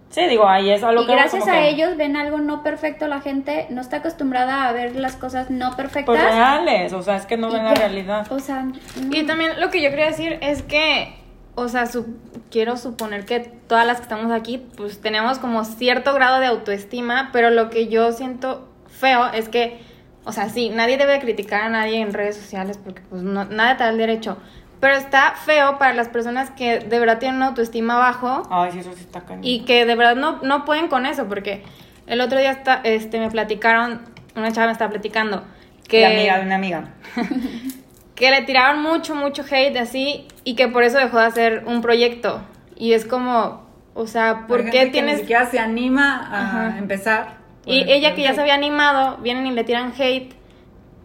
[0.10, 2.38] Sí, digo, ahí es a lo y que gracias como a que, ellos ven algo
[2.40, 6.06] no perfecto, la gente no está acostumbrada a ver las cosas no perfectas.
[6.16, 8.26] Pues reales, o sea, es que no y ven la realidad.
[8.32, 8.66] O sea,
[9.12, 11.14] Y mm, también lo que yo quería decir es que,
[11.56, 12.16] o sea, su-
[12.50, 17.30] quiero suponer que todas las que estamos aquí, pues tenemos como cierto grado de autoestima,
[17.34, 19.80] pero lo que yo siento feo es que,
[20.24, 23.76] o sea, sí, nadie debe criticar a nadie en redes sociales porque pues no, nada
[23.78, 24.38] te da el derecho.
[24.80, 28.80] Pero está feo para las personas que de verdad tienen una autoestima bajo Ay, sí,
[28.80, 29.44] eso sí está cañón.
[29.44, 31.64] y que de verdad no, no pueden con eso, porque
[32.06, 34.02] el otro día está, este, me platicaron,
[34.36, 35.44] una chava me estaba platicando
[35.88, 36.90] que, La amiga de una amiga.
[38.16, 41.82] que le tiraron mucho, mucho hate así y que por eso dejó de hacer un
[41.82, 42.42] proyecto.
[42.76, 45.14] Y es como, o sea, ¿por Hay qué gente que tienes...?
[45.16, 46.78] Ni siquiera se anima a Ajá.
[46.78, 47.38] empezar.
[47.66, 50.34] Y el- ella que ya se había animado, vienen y le tiran hate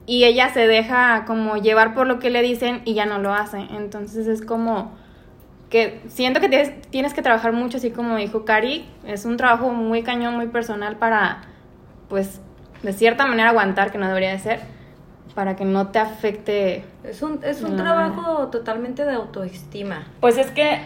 [0.06, 3.32] y ella se deja como llevar por lo que le dicen y ya no lo
[3.34, 3.58] hace.
[3.76, 4.92] Entonces es como
[5.70, 9.70] que siento que tienes, tienes que trabajar mucho, así como dijo Cari, es un trabajo
[9.70, 11.42] muy cañón, muy personal para,
[12.08, 12.40] pues,
[12.82, 14.60] de cierta manera aguantar, que no debería de ser,
[15.34, 16.84] para que no te afecte.
[17.04, 20.04] Es un, es un trabajo totalmente de autoestima.
[20.20, 20.80] Pues es que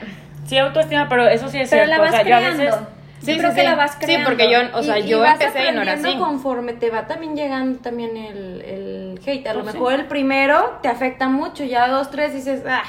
[0.45, 2.03] sí autoestima, pero eso sí es Pero cierto.
[2.05, 2.63] la vas o sea, yo a creando.
[2.63, 2.81] veces
[3.23, 3.67] Sí, Yo creo sí, que sí.
[3.69, 4.29] la vas Sí, creando.
[4.29, 6.19] porque yo, o sea, Y- y yo empecé y aprendiendo así.
[6.19, 9.47] conforme te va también llegando también el, el hate.
[9.49, 9.79] A lo Pues sí.
[9.79, 12.83] mejor el primero te afecta mucho, ya dos, tres dices, ah,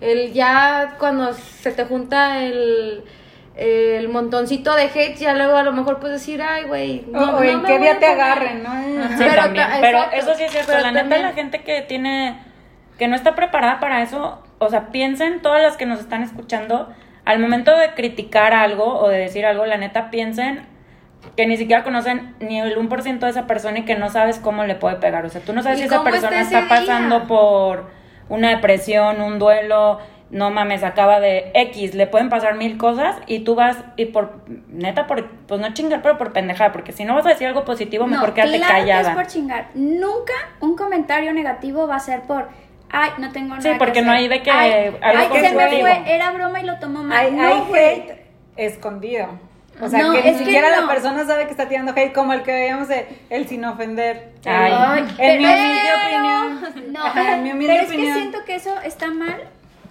[0.00, 3.04] el ya cuando se te junta el,
[3.54, 7.32] el montoncito de hate, ya luego a lo mejor puedes decir, ay, güey, no, o
[7.32, 8.20] no en qué día te poner".
[8.22, 8.70] agarren, ¿no?
[8.72, 9.66] Sí, Pero también.
[9.68, 10.70] ta- Pero eso sí es cierto.
[10.72, 12.38] Pero la neta, también- la gente que tiene.
[12.98, 14.42] que no está preparada para eso.
[14.58, 16.88] O sea, piensen, todas las que nos están escuchando,
[17.24, 20.66] al momento de criticar algo o de decir algo, la neta, piensen
[21.36, 24.64] que ni siquiera conocen ni el 1% de esa persona y que no sabes cómo
[24.64, 25.24] le puede pegar.
[25.24, 26.68] O sea, tú no sabes ¿Y si esa persona está día?
[26.68, 27.90] pasando por
[28.28, 29.98] una depresión, un duelo.
[30.30, 34.40] No mames, acaba de X, le pueden pasar mil cosas y tú vas y por,
[34.68, 37.66] neta, por, pues no chingar, pero por pendejada, porque si no vas a decir algo
[37.66, 39.02] positivo, mejor no, quédate claro callada.
[39.02, 39.66] que es por chingar.
[39.74, 42.48] Nunca un comentario negativo va a ser por,
[42.92, 44.22] ay, no tengo nada Sí, que porque no hacer.
[44.22, 47.18] hay de que Ay, algo ay, se me fue, era broma y lo tomó mal.
[47.18, 48.12] Hay, no, hay hate
[48.56, 49.28] escondido.
[49.80, 50.82] O sea, No, que es ni que siquiera no.
[50.82, 54.32] la persona sabe que está tirando hate, como el que veíamos de el sin ofender.
[54.44, 54.72] Ay.
[54.76, 56.92] Ay, en mi humilde opinión.
[56.92, 58.14] No, en mi humilde pero es opinión.
[58.14, 59.42] que siento que eso está mal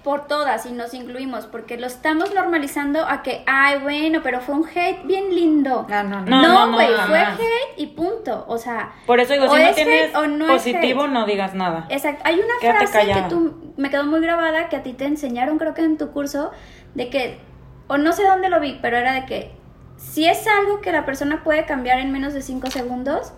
[0.04, 4.56] por todas y nos incluimos, porque lo estamos normalizando a que, ay, bueno, pero fue
[4.56, 5.86] un hate bien lindo.
[5.92, 6.26] Ah, no, no.
[6.26, 7.40] No, no, No, güey, no, fue jamás.
[7.40, 8.44] hate y punto.
[8.48, 11.08] O sea, Por eso digo, o si no es tienes hate o no es positivo,
[11.08, 11.86] no digas nada.
[11.90, 12.24] Exacto.
[12.26, 13.24] Hay una Quédate frase callada.
[13.28, 16.12] que tú me quedó muy grabada que a ti te enseñaron, creo que en tu
[16.12, 16.52] curso,
[16.96, 17.40] de que,
[17.88, 19.52] o no sé dónde lo vi, pero era de que
[19.98, 23.34] si es algo que la persona puede cambiar en menos de 5 segundos,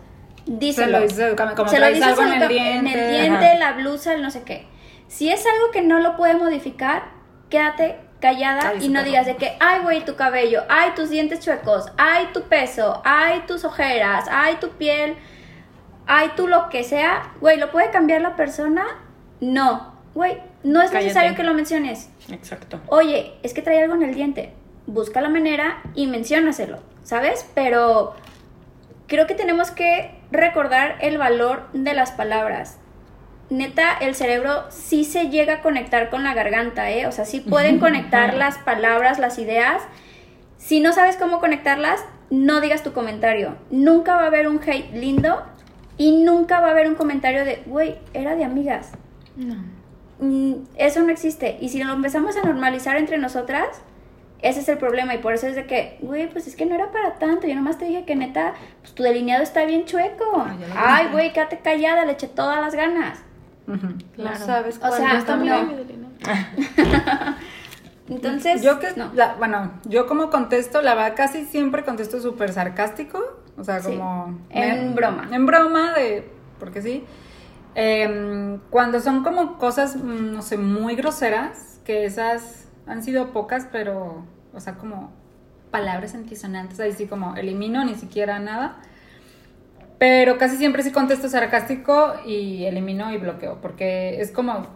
[0.45, 0.99] Se díselo.
[0.99, 2.93] lo dice como, como Se lo dices algo en el en diente.
[3.05, 3.55] el diente, Ajá.
[3.59, 4.67] la blusa, el no sé qué.
[5.13, 7.03] Si es algo que no lo puede modificar,
[7.51, 11.85] quédate callada y no digas de que, ay, güey, tu cabello, ay, tus dientes chuecos,
[11.99, 15.15] ay, tu peso, ay, tus ojeras, ay, tu piel,
[16.07, 17.31] ay, tú lo que sea.
[17.41, 18.87] Güey, ¿lo puede cambiar la persona?
[19.39, 19.93] No.
[20.15, 21.05] Güey, no es Cállate.
[21.05, 22.09] necesario que lo menciones.
[22.31, 22.81] Exacto.
[22.87, 24.51] Oye, es que trae algo en el diente.
[24.87, 27.47] Busca la manera y menciónaselo, ¿sabes?
[27.53, 28.15] Pero
[29.05, 32.79] creo que tenemos que recordar el valor de las palabras.
[33.49, 37.07] Neta, el cerebro sí se llega a conectar con la garganta, ¿eh?
[37.07, 39.81] O sea, sí pueden conectar las palabras, las ideas.
[40.57, 43.57] Si no sabes cómo conectarlas, no digas tu comentario.
[43.69, 45.43] Nunca va a haber un hate lindo
[45.97, 48.91] y nunca va a haber un comentario de, güey, era de amigas.
[50.19, 51.57] Mm, eso no existe.
[51.59, 53.67] Y si lo empezamos a normalizar entre nosotras,
[54.41, 55.13] ese es el problema.
[55.13, 57.45] Y por eso es de que, güey, pues es que no era para tanto.
[57.45, 60.45] Yo nomás te dije que neta, pues tu delineado está bien chueco.
[60.75, 63.19] Ay, güey, quédate callada, le eché todas las ganas.
[63.67, 65.13] No sabes O cuándo sea.
[68.09, 69.11] Entonces, Yo que, no.
[69.13, 73.19] la- bueno, yo como contesto, la verdad casi siempre contesto súper sarcástico,
[73.57, 74.39] o sea, Sí, como...
[74.49, 75.29] en broma.
[75.31, 77.05] En broma, de, porque sí.
[77.75, 83.67] Em, cuando son como cosas, mm, no sé, muy groseras, que esas han sido pocas,
[83.71, 85.11] pero, o sea, como
[85.71, 88.77] palabras antisonantes, ahí sí como elimino, ni siquiera nada.
[90.03, 94.67] Pero casi siempre sí contesto sarcástico y elimino y bloqueo, porque es como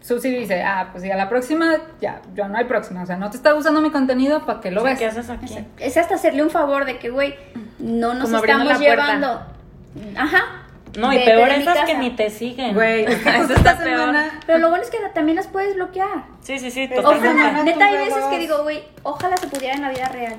[0.00, 3.16] Susi dice, ah, pues sí, a la próxima, ya, yo no hay próxima, o sea,
[3.18, 4.98] no te está gustando mi contenido para que lo veas.
[4.98, 5.54] ¿Qué haces aquí?
[5.78, 7.34] Es hasta hacerle un favor de que, güey,
[7.78, 9.42] no nos Como estamos llevando.
[10.16, 10.44] Ajá.
[10.98, 12.72] No, y peor de esas que ni te siguen.
[12.72, 13.98] Güey, justo está esta peor.
[14.00, 14.40] semana...
[14.46, 16.24] Pero lo bueno es que también las puedes bloquear.
[16.40, 17.28] Sí, sí, sí, totalmente.
[17.28, 20.36] semana- Neta, hay veces que digo, güey, ojalá se pudiera en la vida real.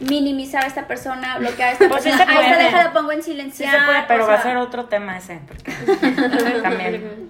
[0.00, 2.32] Minimizar a esta persona, bloquear a esta Pues sí persona.
[2.32, 2.64] se Ahí está, puede.
[2.70, 3.78] déjala, pongo en Sí silenciar.
[3.80, 5.40] se puede, pero o va a ser otro tema ese.
[5.46, 5.72] Porque
[6.62, 7.28] también.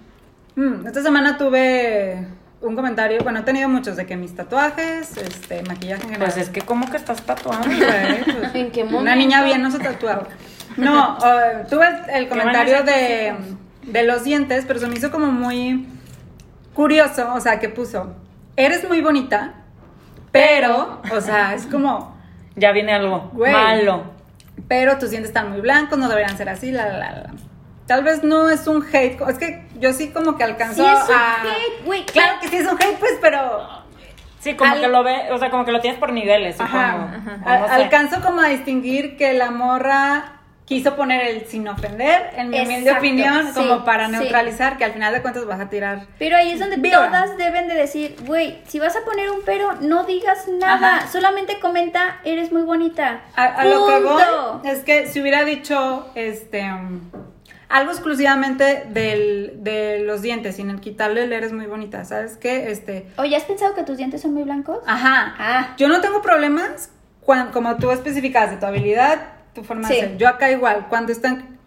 [0.57, 2.27] Mm, esta semana tuve
[2.61, 6.33] un comentario, bueno, he tenido muchos de que mis tatuajes, este, maquillaje en general.
[6.33, 7.67] Pues es que, ¿cómo que estás tatuando?
[7.69, 9.17] Pues, ¿En qué Una momento?
[9.17, 10.25] niña bien no se tatuaba.
[10.77, 13.35] No, eh, tuve el comentario de,
[13.83, 15.87] de los dientes, pero se me hizo como muy
[16.75, 18.15] curioso, o sea, que puso,
[18.57, 19.55] eres muy bonita,
[20.31, 22.17] pero, o sea, es como,
[22.61, 23.53] Ya viene algo Güey.
[23.53, 24.05] malo.
[24.69, 27.31] pero tus dientes están muy blancos, no deberían ser así, la, la, la.
[27.87, 31.09] Tal vez no es un hate, es que yo sí como que alcanzó Sí es
[31.09, 31.43] un a...
[31.43, 32.07] hate, güey.
[32.07, 33.81] Claro que sí es un hate, pues, pero
[34.39, 36.77] Sí, como Al- que lo ve, o sea, como que lo tienes por niveles, supongo.
[36.79, 37.39] Ajá.
[37.45, 37.73] O Al- no sé.
[37.75, 40.40] Alcanzo como a distinguir que la morra
[40.71, 44.13] quiso poner el sin ofender en mi humilde opinión sí, como para sí.
[44.13, 47.67] neutralizar que al final de cuentas vas a tirar Pero ahí es donde todas deben
[47.67, 51.09] de decir, güey, si vas a poner un pero, no digas nada, Ajá.
[51.11, 53.21] solamente comenta, eres muy bonita.
[53.35, 54.23] A, a lo que voy
[54.71, 57.01] es que si hubiera dicho este um,
[57.69, 62.71] algo exclusivamente del, de los dientes, sin el quitarle el eres muy bonita, ¿sabes qué?
[62.71, 64.79] Este, Oye, ¿has pensado que tus dientes son muy blancos?
[64.87, 65.35] ajá.
[65.37, 65.75] Ah.
[65.79, 70.01] Yo no tengo problemas cuando, como tú especificas de tu habilidad, tu forma de Sí.
[70.01, 70.17] ser.
[70.17, 71.59] Yo acá igual, cuando están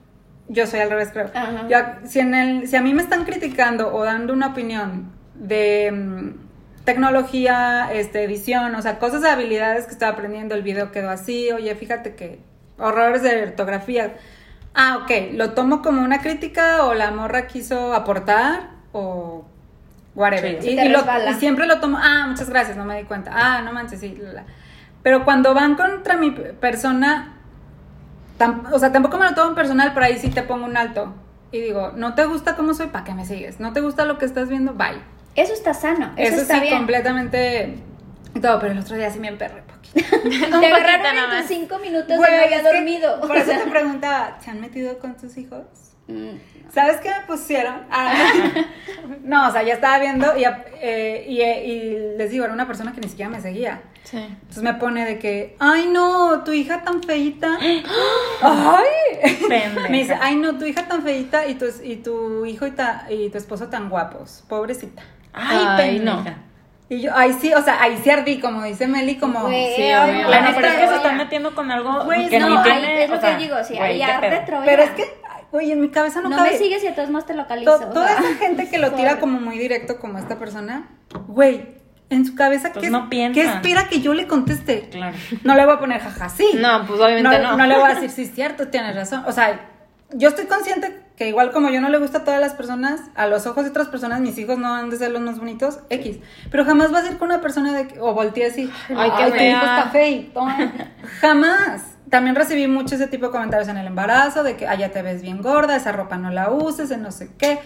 [0.49, 1.31] yo soy al revés, creo.
[1.69, 5.89] Yo si, en el, si a mí me están criticando o dando una opinión de
[5.91, 11.09] mm, tecnología, este, edición, o sea, cosas de habilidades que estaba aprendiendo, el video quedó
[11.09, 12.39] así, oye, fíjate que
[12.77, 14.15] horrores de ortografía.
[14.75, 19.45] Ah, ok, lo tomo como una crítica o la morra quiso aportar o
[20.15, 20.61] whatever.
[20.61, 20.71] Sí.
[20.71, 21.03] y, lo-
[21.39, 23.31] siempre lo tomo, ah, muchas gracias, no me di cuenta.
[23.33, 24.17] Ah, no manches, sí.
[24.19, 24.43] la, la.
[25.03, 27.37] Pero cuando van contra mi persona,
[28.71, 31.13] o sea, tampoco me lo tomo en personal, pero ahí sí te pongo un alto.
[31.51, 33.59] Y digo, no te gusta cómo soy, ¿para qué me sigues?
[33.59, 35.01] No te gusta lo que estás viendo, bye.
[35.35, 36.77] Eso está sano, eso, Eso, está sí, bien.
[36.77, 37.75] completamente
[38.35, 40.05] y todo, pero el otro día sí me emperré poquito.
[40.59, 43.21] Te agarraron en tus cinco minutos Güey, de no había dormido.
[43.21, 45.65] Por eso te preguntaba, ¿se han metido con tus hijos?
[46.07, 46.37] Mm,
[46.73, 47.83] ¿Sabes qué me pusieron?
[47.91, 48.13] Ah,
[49.23, 50.43] no, o sea, ya estaba viendo y,
[50.81, 53.81] eh, y, eh, y les digo, era una persona que ni siquiera me seguía.
[54.03, 54.17] Sí.
[54.17, 57.57] Entonces me pone de que, ay no, tu hija tan feita.
[58.41, 59.37] ay.
[59.47, 59.89] Pendeja.
[59.89, 63.05] Me dice, ay no, tu hija tan feita y tu, y tu hijo y, ta-
[63.09, 64.43] y tu esposo tan guapos.
[64.47, 65.01] Pobrecita.
[65.33, 66.15] Ay, Ay, no.
[66.17, 66.37] pendeja.
[66.89, 69.43] Y yo, ay sí, o sea, ahí sí ardí, como dice Meli, como...
[69.43, 70.27] Güey, Sí, obvio.
[70.27, 72.63] Bueno, no, pero es que se están metiendo con algo Güey, que no, ni ahí
[72.63, 73.03] tiene.
[73.05, 74.43] es lo o sea, que digo, sí, ahí arde.
[74.45, 74.65] Troya.
[74.65, 75.05] Pero es que,
[75.51, 76.51] güey, en mi cabeza no, No cabe.
[76.51, 77.79] me sigues y de todos modos te localizo.
[77.79, 78.17] To- o toda sea.
[78.19, 80.89] esa gente que lo tira como muy directo como esta persona,
[81.27, 81.81] güey,
[82.13, 83.33] en su cabeza, Pues ¿qué, no piensan.
[83.33, 84.89] ¿qué espera que yo le conteste?
[84.91, 85.15] Claro.
[85.43, 86.47] No le voy a poner jaja, sí.
[86.55, 87.57] No, pues obviamente no.
[87.57, 89.23] No le voy a decir, sí, es cierto, tienes razón.
[89.27, 89.59] O sea,
[90.15, 93.27] yo estoy consciente que igual como yo no le gusta a todas las personas, a
[93.27, 96.17] los ojos de otras personas, mis hijos no han de ser los más bonitos, X.
[96.51, 99.25] Pero jamás vas a ir con una persona de que- o volteé así, Ay, qué
[99.25, 99.49] tu fea".
[99.51, 100.41] hijo está feito.
[101.21, 101.83] jamás.
[102.09, 105.01] También recibí mucho ese tipo de comentarios en el embarazo, de que, ah, ya te
[105.01, 107.59] ves bien gorda, esa ropa no la uses, en no sé qué.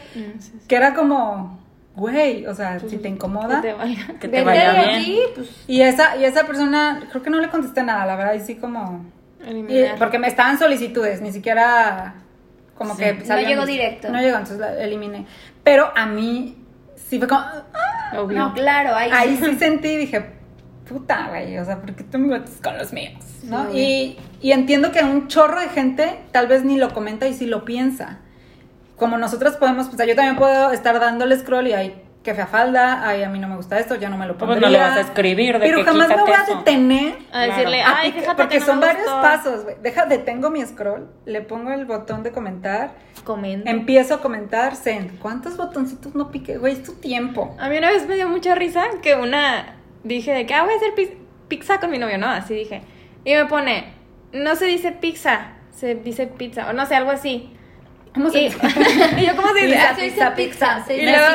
[0.70, 1.60] Que era como,
[1.98, 3.60] güey, o sea, si te incomoda.
[3.62, 4.06] Que te valga.
[4.20, 4.90] Que te vaya bien.
[5.02, 5.64] aquí, pues.
[5.68, 8.56] Y esa, y esa persona, creo que no le contesté nada, la verdad, y sí
[8.56, 9.06] como...
[9.44, 12.14] y- porque me estaban solicitudes, ni siquiera
[12.76, 13.04] como Sí.
[13.04, 14.10] que No salían llegó mis- directo.
[14.10, 15.26] No llegó, entonces la eliminé.
[15.64, 16.56] Pero a mí
[16.96, 17.42] sí fue como...
[17.42, 18.38] ah, Obvio.
[18.38, 20.24] No, claro, ahí, Ahí sí sentí y dije,
[20.88, 23.16] puta, güey, o sea, ¿por qué tú me metes con los míos?
[23.44, 23.74] ¿no?
[23.76, 27.46] Y, y entiendo que un chorro de gente tal vez ni lo comenta y sí
[27.48, 28.20] lo piensa.
[28.98, 32.48] Como nosotras podemos, o sea, yo también puedo estar dándole scroll y ay, qué fea
[32.48, 34.68] falda, ay, a mí no me gusta esto, ya no me lo Pues pondría.
[34.68, 37.78] no le vas a escribir de Pero que jamás me voy a detener A decirle,
[37.80, 37.96] Claro.
[38.02, 39.22] ay, Ah, fíjate porque que no son me varios gustó".
[39.22, 39.76] pasos, güey.
[39.82, 42.92] Deja, detengo mi scroll, le pongo el botón de comentar,
[43.24, 43.70] Comenta.
[43.70, 45.20] empiezo a comentar, send.
[45.20, 46.58] ¿Cuántos botoncitos no piqué?
[46.58, 47.56] Güey, es tu tiempo.
[47.60, 50.74] A mí una vez me dio mucha risa que una dije de que ah, voy
[50.74, 52.28] a hacer pi- pizza con mi novio, ¿no?
[52.28, 52.82] Así dije.
[53.24, 53.94] Y me pone,
[54.34, 57.54] no se dice pizza, se dice pizza, o no sé, algo así.
[58.18, 58.58] ¿Cómo se Y, dice?
[59.18, 59.78] y yo, ¿cómo se dice?
[59.96, 60.94] Pizza, Ah, pizza, pizza.
[60.94, 61.26] Y luego,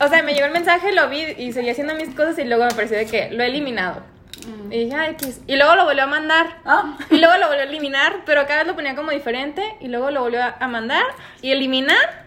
[0.00, 2.64] o sea, me llegó el mensaje, lo vi y seguí haciendo mis cosas y luego
[2.64, 4.02] me pareció de que lo he eliminado.
[4.70, 5.40] Y dije, ay, X.
[5.46, 6.58] Y luego lo volvió a mandar.
[6.64, 6.96] Ah.
[7.10, 9.62] Y luego lo volvió a eliminar, pero cada vez lo ponía como diferente.
[9.80, 11.02] Y luego lo volvió a mandar
[11.42, 12.26] y eliminar.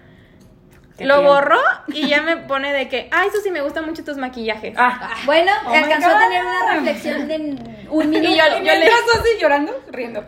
[0.97, 4.03] Qué Lo borró y ya me pone de que, ay, eso sí me gustan mucho
[4.03, 4.73] tus maquillajes.
[4.77, 7.35] Ah, Bueno, Oh alcanzó a tener una reflexión de
[7.89, 8.29] un minuto.
[8.33, 10.25] Y yo- Y yo le- así llorando, riendo.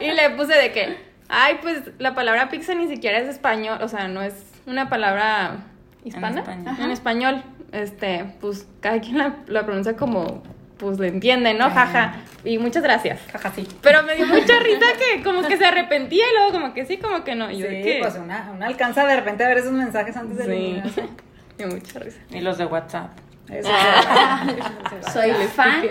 [0.00, 3.88] Y le puse de que, ay, pues la palabra pizza ni siquiera es español, o
[3.88, 4.34] sea, no es
[4.66, 5.58] una palabra
[6.04, 6.40] hispana.
[6.40, 6.74] español.
[6.80, 7.42] En español.
[7.72, 10.42] Este, pues cada quien la, la pronuncia como,
[10.78, 11.68] pues le entiende, ¿no?
[11.70, 12.14] Jaja.
[12.44, 13.20] Y muchas gracias.
[13.30, 13.68] Jaja, sí.
[13.82, 16.96] Pero me dio mucha risa que como que se arrepentía y luego como que sí,
[16.96, 17.50] como que no.
[17.50, 17.98] Y yo Sí, que...
[18.00, 20.50] pues una, una alcanza de repente a ver esos mensajes antes de Sí.
[20.50, 21.02] eliminarse.
[21.58, 22.18] Me dio mucha risa.
[22.30, 23.10] y los de WhatsApp.
[23.50, 23.68] Eso
[25.12, 25.82] Soy Les fan,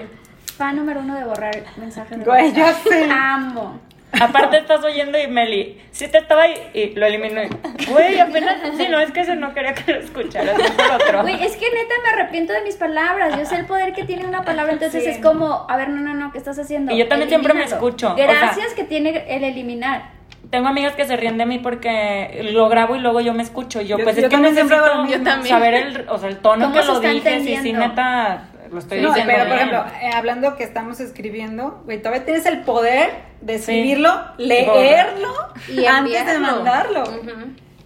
[0.57, 3.09] fan número uno de borrar mensajes de Güey, sé.
[3.11, 3.79] Amo.
[4.19, 7.41] Aparte estás oyendo y Meli, sí te estaba ahí y lo eliminó.
[7.43, 10.91] y, Güey, apenas, sí, no, es que ese no quería que lo escucharas, es por
[11.01, 11.21] otro.
[11.23, 13.37] Güey, es que neta me arrepiento de mis palabras.
[13.37, 16.13] Yo sé el poder que tiene una palabra, entonces es como, a ver, no, no,
[16.13, 16.93] no, ¿qué estás haciendo?
[16.93, 20.15] Y yo también siempre me escucho, o sea- Gracias que tiene el eliminar.
[20.49, 23.81] Tengo amigas que se ríen de mí porque lo grabo y luego yo me escucho.
[23.81, 25.05] Y yo, Yo- pues yo es que siempre necesito.
[25.07, 25.49] Yo también.
[25.53, 27.79] saber el, o sea, el tono ¿Cómo que lo dije, si sí, entendiendo?
[27.87, 32.25] neta, lo estoy No, diciendo pero por ejemplo, eh, hablando que estamos escribiendo, güey, todavía
[32.25, 33.09] tienes el poder
[33.41, 33.71] de Sí.
[33.71, 35.33] escribirlo, leerlo
[35.69, 37.03] Y antes de mandarlo.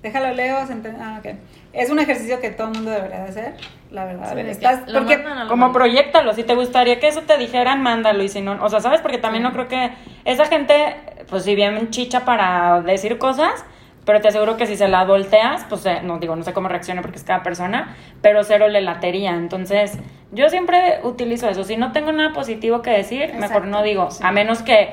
[0.02, 0.58] Déjalo leo.
[0.68, 1.36] senten- Ah, ok.
[1.74, 3.54] Es un ejercicio que todo el mundo debería de hacer,
[3.92, 4.30] la verdad.
[4.32, 5.74] A ver, de que estás, porque mandan Como mandan.
[5.74, 9.00] proyectalo, si te gustaría que eso te dijeran, mándalo y si no, o sea, ¿sabes?
[9.02, 9.92] Porque también no creo que
[10.26, 10.96] esa gente,
[11.30, 13.64] pues si bien chicha para decir cosas,
[14.06, 16.68] pero te aseguro que si se la volteas, pues eh, no digo, no sé cómo
[16.68, 19.32] reaccione porque es cada persona, pero cero le latería.
[19.32, 19.98] Entonces,
[20.32, 21.64] yo siempre utilizo eso.
[21.64, 24.90] Si no tengo nada positivo que decir, mejor no digo, a menos que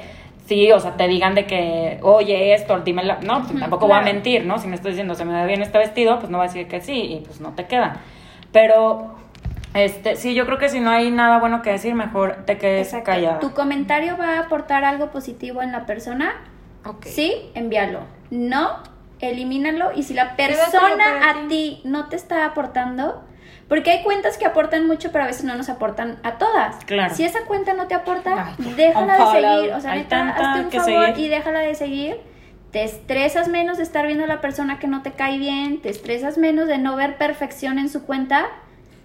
[0.46, 3.18] sí, o sea, te digan de que, oye, esto, dime la...
[3.20, 4.14] No, pues tampoco voy a claro.
[4.14, 4.58] mentir, ¿no?
[4.58, 6.68] Si me estoy diciendo, se me ve bien este vestido, pues no voy a decir
[6.68, 8.00] que sí y pues no te queda.
[8.52, 9.14] Pero,
[9.74, 12.88] este, sí, yo creo que si no hay nada bueno que decir, mejor te quedes
[12.88, 13.06] Exacto.
[13.06, 13.38] callada.
[13.40, 16.32] ¿Tu comentario va a aportar algo positivo en la persona?
[16.86, 17.04] Ok.
[17.06, 18.00] Sí, envíalo.
[18.30, 18.78] No,
[19.20, 19.92] elimínalo.
[19.94, 21.80] Y si la persona a ti.
[21.84, 23.24] no te está aportando,
[23.68, 26.76] porque hay cuentas que aportan mucho, pero a veces no nos aportan a todas.
[26.86, 27.14] Claro.
[27.14, 29.72] Si esa cuenta no te aporta, Ay, déjala de seguir.
[29.74, 31.24] O sea, neta, hazte un favor seguir.
[31.26, 32.16] y déjala de seguir.
[32.72, 35.88] Te estresas menos de estar viendo a la persona que no te cae bien, te
[35.88, 38.46] estresas menos de no ver perfección en su cuenta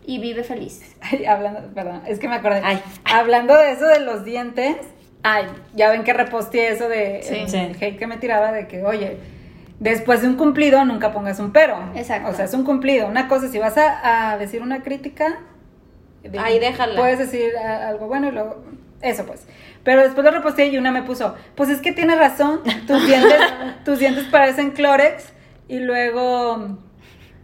[0.06, 0.96] y vive feliz.
[1.02, 2.62] Ay, hablando, perdón, es que me acordé.
[2.64, 2.82] Ay.
[3.06, 4.76] Hablando de eso de los dientes,
[5.24, 5.46] ay,
[5.76, 7.36] ya ven que reposteé eso de Sí.
[7.36, 7.58] el Sí.
[7.86, 9.18] hate que me tiraba de que, oye,
[9.80, 11.78] después de un cumplido nunca pongas un pero.
[11.96, 12.30] Exacto.
[12.30, 13.08] O sea, es un cumplido.
[13.08, 15.40] Una cosa, si vas a, a decir una crítica,
[16.24, 17.00] de- Ahí déjala.
[17.00, 18.64] Puedes decir a- algo bueno y luego,
[19.02, 19.46] eso pues.
[19.84, 23.40] Pero después lo reposteé y una me puso, pues es que tienes razón, tus dientes,
[23.84, 25.34] tus dientes parecen Clorox
[25.68, 26.78] y luego...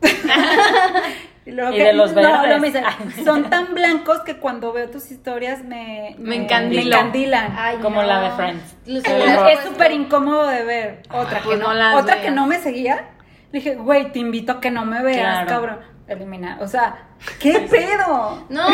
[1.49, 2.83] y luego Y que- de los no, luego me dice,
[3.25, 6.95] son tan blancos que cuando veo tus historias me, Me encandilo.
[6.95, 7.53] encandilan.
[7.57, 8.07] Ay, Como no.
[8.07, 8.75] la de Friends.
[8.85, 9.35] Los- Es-
[9.65, 9.71] no.
[9.71, 11.01] súper incómodo de ver.
[11.11, 12.25] Otra, pues que, no, no otra veas.
[12.25, 13.09] que no me seguía.
[13.51, 15.47] Le dije, güey, te invito a que no me veas, Claro.
[15.47, 15.99] cabrón.
[16.07, 16.61] Eliminar.
[16.63, 17.03] O sea,
[17.39, 18.43] ¿qué pedo?
[18.49, 18.67] No,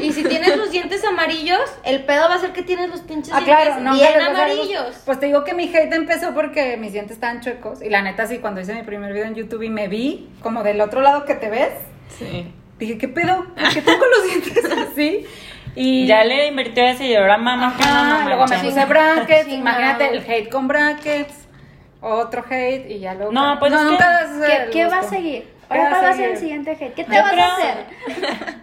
[0.00, 3.32] y si tienes los dientes amarillos, el pedo va a ser que tienes los pinches
[3.32, 5.02] Ah, claro, dientes no, bien los- amarillos.
[5.06, 7.82] Pues te digo que mi hate empezó porque mis dientes estaban chuecos.
[7.82, 10.64] Y la neta, sí, cuando hice mi primer video en YouTube y me vi como
[10.64, 11.70] del otro lado que te ves,
[12.18, 12.52] Sí.
[12.78, 13.44] dije, ¿qué pedo?
[13.54, 15.26] ¿Por qué tengo los dientes así?
[15.74, 19.46] Y Ya le invirtió ese y ahora mamá que no, no luego me puse brackets,
[19.46, 20.12] Sí, imagínate no.
[20.12, 21.48] el hate con brackets,
[22.00, 23.32] otro hate y ya luego.
[23.32, 25.42] No, pues es que- nunca das ¿Qué, qué va a seguir?
[25.70, 26.92] ¿Qué Ahora va a cuál va a ser el siguiente hate.
[26.94, 27.76] ¿Qué te Yo vas creo- a hacer?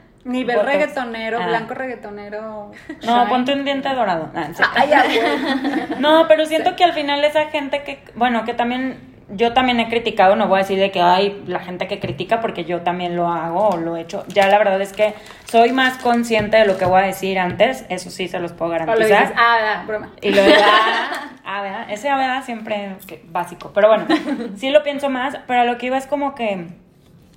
[0.25, 0.71] Nivel Botox.
[0.73, 1.47] reggaetonero, Ah.
[1.47, 2.41] blanco reggaetonero.
[2.41, 3.25] No, shine.
[3.29, 4.29] ponte un diente dorado.
[4.35, 5.19] Ah, ya, güey.
[5.99, 8.99] No, pero siento que al final esa gente que, bueno, que también,
[9.31, 12.41] yo también he criticado, no voy a decir de que hay la gente que critica
[12.41, 14.23] porque yo también lo hago o lo he hecho.
[14.27, 15.13] Ya la verdad es que
[15.45, 18.71] soy más consciente de lo que voy a decir antes, eso sí se los puedo
[18.71, 19.21] O le garantizar.
[19.21, 20.09] dices, ah, da, broma.
[20.21, 21.85] Y lo de ah, ah, ¿verdad?
[21.91, 22.43] Ese ah, ¿verdad?
[22.43, 23.71] siempre es que- básico.
[23.73, 24.05] Pero bueno,
[24.57, 26.67] sí lo pienso más, pero lo que iba es como que,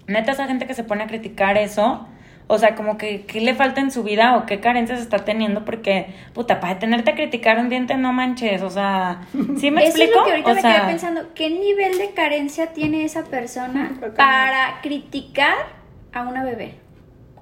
[0.07, 2.07] neta, esa gente que se pone a criticar eso,
[2.49, 5.65] o sea, como que qué le falta en su vida o qué carencias está teniendo,
[5.65, 9.23] porque, puta, para tenerte a criticar un diente, no manches, o sea,
[9.59, 10.13] ¿sí me Eso explico?
[10.13, 11.23] es lo que ahorita o me sea, quedé pensando.
[11.35, 15.55] ¿Qué nivel de carencia tiene esa persona para criticar
[16.13, 16.75] a una bebé?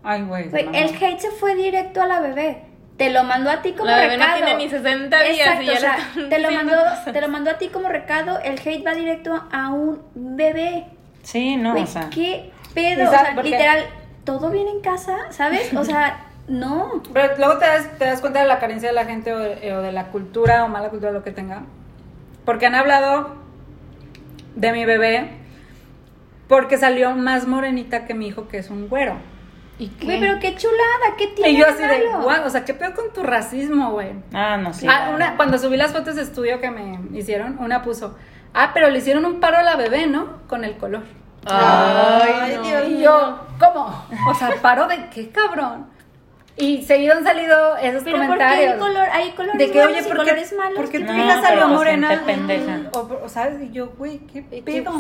[0.03, 0.49] Ay, güey.
[0.51, 0.59] No.
[0.73, 2.63] el hate se fue directo a la bebé.
[2.97, 4.45] Te lo mandó a ti como La bebé no recado.
[4.45, 7.13] tiene ni 60 días y Exacto, ya o le sea, están te lo mandó, cosas.
[7.13, 8.39] te lo mandó a ti como recado.
[8.41, 10.85] El hate va directo a un bebé.
[11.23, 13.09] Sí, no, o sea, ¿qué ¿Y pedo?
[13.09, 13.85] O sea, literal,
[14.39, 15.75] todo bien en casa, ¿sabes?
[15.75, 17.03] O sea, no.
[17.13, 19.75] Pero luego te das, te das cuenta de la carencia de la gente o de,
[19.75, 21.63] o de la cultura o mala cultura, lo que tenga.
[22.45, 23.35] Porque han hablado
[24.55, 25.31] de mi bebé
[26.47, 29.17] porque salió más morenita que mi hijo, que es un güero.
[29.81, 30.05] ¿Y qué?
[30.05, 32.95] Güey, pero qué chulada, ¿qué tiene Y yo así de, guau, o sea, ¿qué pedo
[32.95, 34.13] con tu racismo, güey?
[34.33, 34.87] ah, no, sí.
[34.89, 38.17] Ah, una, cuando subí las fotos de estudio que me hicieron, una puso,
[38.55, 40.47] ah, pero le hicieron un paro a la bebé, ¿no?
[40.47, 41.03] Con el color.
[41.47, 43.50] Ay, Dios Y yo, ¿cómo?
[44.29, 45.87] O sea, ¿paro de qué, cabrón?
[46.57, 48.73] Y seguido han salido esos Pero ¿por qué comentarios.
[48.75, 50.75] hay, color, hay colores de que, oye, y ¿por qué, colores malos?
[50.77, 52.23] ¿por qué tu hija salió morena?
[52.27, 52.81] pendeja.
[52.93, 53.63] O, o, ¿sabes?
[53.63, 54.93] Y yo, güey, ¿qué pedo?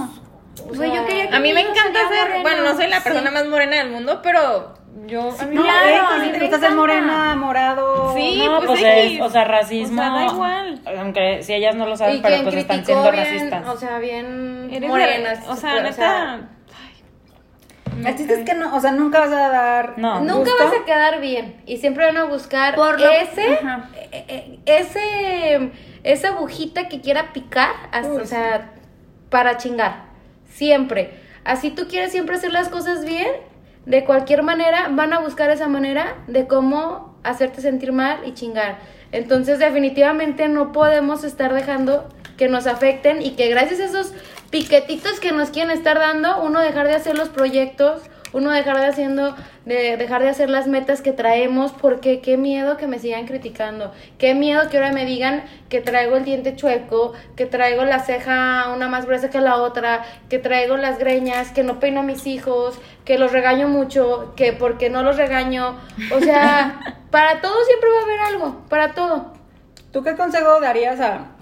[0.74, 2.42] Güey, yo quería que A mí mi me encanta ser, moreno.
[2.42, 3.04] bueno, no soy la Sí.
[3.04, 4.74] persona más morena del mundo, pero
[5.06, 5.20] yo...
[5.38, 8.14] a mí No, Claro, eh, a mí si te me gusta ser morena, morado.
[8.14, 10.00] Sí, no, pues, pues, es, o sea, racismo.
[10.00, 10.80] O sea, da igual.
[10.98, 13.68] Aunque si ellas no lo saben, pero pues están siendo bien, racistas.
[13.68, 15.46] o sea, bien Eres morenas.
[15.48, 16.40] O sea, neta...
[18.05, 19.95] El chiste es que no, o sea, nunca vas a dar.
[19.99, 20.21] No.
[20.21, 20.64] Nunca gusto.
[20.64, 23.90] vas a quedar bien y siempre van a buscar Por lo- ese, Ajá.
[23.94, 25.71] eh, eh, ese,
[26.04, 28.73] esa agujita que quiera picar, hasta- Uy, o sea,
[29.29, 30.04] para chingar,
[30.48, 31.13] siempre.
[31.44, 33.29] Así tú quieres siempre hacer las cosas bien,
[33.87, 38.79] de cualquier manera van a buscar esa manera de cómo hacerte sentir mal y chingar.
[39.13, 44.15] Entonces definitivamente no podemos estar dejando que nos afecten y que gracias a esos
[44.51, 48.87] piquetitos que nos quieren estar dando, uno dejar de hacer los proyectos uno dejar de
[48.87, 49.35] haciendo,
[49.65, 53.92] de dejar de hacer las metas que traemos, porque qué miedo que me sigan criticando,
[54.19, 58.73] qué miedo que ahora me digan que traigo el diente chueco, que traigo la ceja
[58.75, 62.27] una más gruesa que la otra, que traigo las greñas, que no peino a mis
[62.27, 65.77] hijos, que los regaño mucho, que porque no los regaño,
[66.15, 66.81] o sea,
[67.11, 69.33] para todo siempre va a haber algo, para todo.
[69.92, 71.33] ¿Tú qué consejo darías a,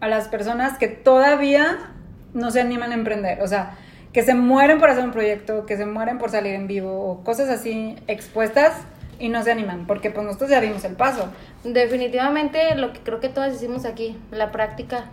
[0.00, 1.94] a las personas que todavía
[2.38, 3.42] no se animan a emprender?
[3.42, 3.72] O sea,
[4.12, 7.24] que se mueren por hacer un proyecto, que se mueren por salir en vivo o
[7.24, 8.72] cosas así expuestas
[9.18, 11.28] y no se animan, porque pues nosotros ya dimos el paso.
[11.64, 15.06] Definitivamente lo que creo que todas hicimos aquí, la práctica.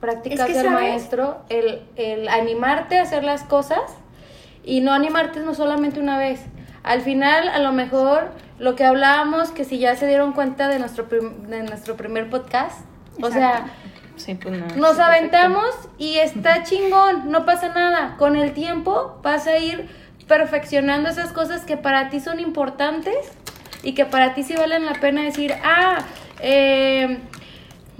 [0.00, 0.80] Práctica Es que, del ¿sabes?
[0.80, 3.80] maestro, el, el animarte a hacer las cosas
[4.64, 6.40] y no animarte no solamente una vez.
[6.82, 10.78] Al final, a lo mejor, lo que hablábamos, que si ya se dieron cuenta de
[10.78, 12.80] nuestro, prim- de nuestro primer podcast,
[13.22, 13.66] o sea,
[14.20, 14.66] Sí, pues no.
[14.76, 15.66] nos aventamos
[15.98, 18.16] y está chingón, no pasa nada.
[18.18, 19.88] Con el tiempo vas a ir
[20.28, 23.16] perfeccionando esas cosas que para ti son importantes
[23.82, 26.04] y que para ti sí valen la pena decir, ah,
[26.40, 27.18] eh,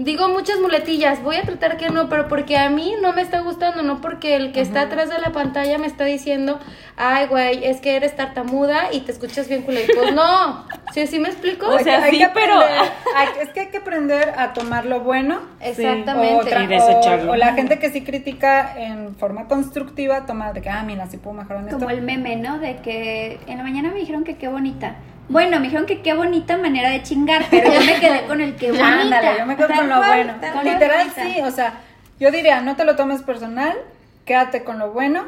[0.03, 3.41] digo muchas muletillas, voy a tratar que no, pero porque a mí no me está
[3.41, 6.59] gustando, no porque el que está atrás de la pantalla me está diciendo,
[6.97, 9.87] ay, güey, es que eres tartamuda y te escuchas bien culé.
[9.95, 11.67] Pues no, ¿sí, sí me explico?
[11.69, 12.59] O sea, Hay sí, que pero-
[13.17, 16.35] hay- es que hay que aprender a tomar lo bueno Exactamente.
[16.35, 17.31] O, tra- Y desecharlo.
[17.33, 21.07] o- o la gente que sí critica en forma constructiva, toma de que, ah, mira,
[21.09, 21.79] sí puedo mejorar en esto.
[21.79, 22.59] Como el meme, ¿no?
[22.59, 24.97] De que en la mañana me dijeron que qué bonita.
[25.31, 28.57] Bueno, me dijeron que qué bonita manera de chingar, pero yo me quedé con el
[28.57, 28.89] qué bonita.
[29.03, 30.35] Ándale, yo me quedo Tal con lo bueno.
[30.65, 31.75] Literal, sí, o sea,
[32.19, 33.77] yo diría, no te lo tomes personal,
[34.25, 35.25] quédate con lo bueno.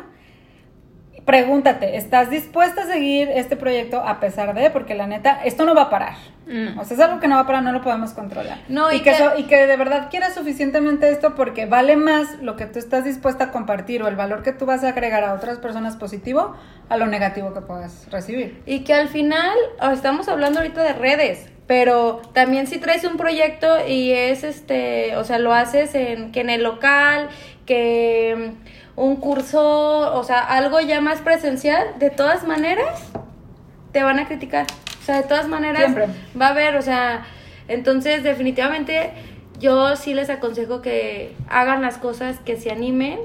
[1.25, 4.71] Pregúntate, ¿estás dispuesta a seguir este proyecto a pesar de?
[4.71, 6.15] Porque la neta, esto no va a parar.
[6.49, 6.79] Mm.
[6.81, 8.59] O sea, es algo que no va a parar, no lo podemos controlar.
[8.69, 11.95] No, y, y que, que- so- y que de verdad quieras suficientemente esto porque vale
[11.97, 14.89] más lo que tú estás dispuesta a compartir o el valor que tú vas a
[14.89, 16.57] agregar a otras personas positivo
[16.89, 18.61] a lo negativo que puedas recibir.
[18.67, 23.17] Y que al final, oh, estamos hablando ahorita de redes, pero también si traes un
[23.17, 27.29] proyecto y es este, o sea, lo haces en que en el local,
[27.65, 28.55] que
[28.97, 33.03] un curso, o sea, algo ya más presencial, de todas maneras
[33.93, 34.67] te van a criticar.
[35.01, 36.07] O sea, de todas maneras Siempre.
[36.41, 37.27] va a haber, o sea,
[37.69, 39.11] entonces definitivamente
[39.59, 43.19] yo sí les aconsejo que hagan las cosas, que se animen,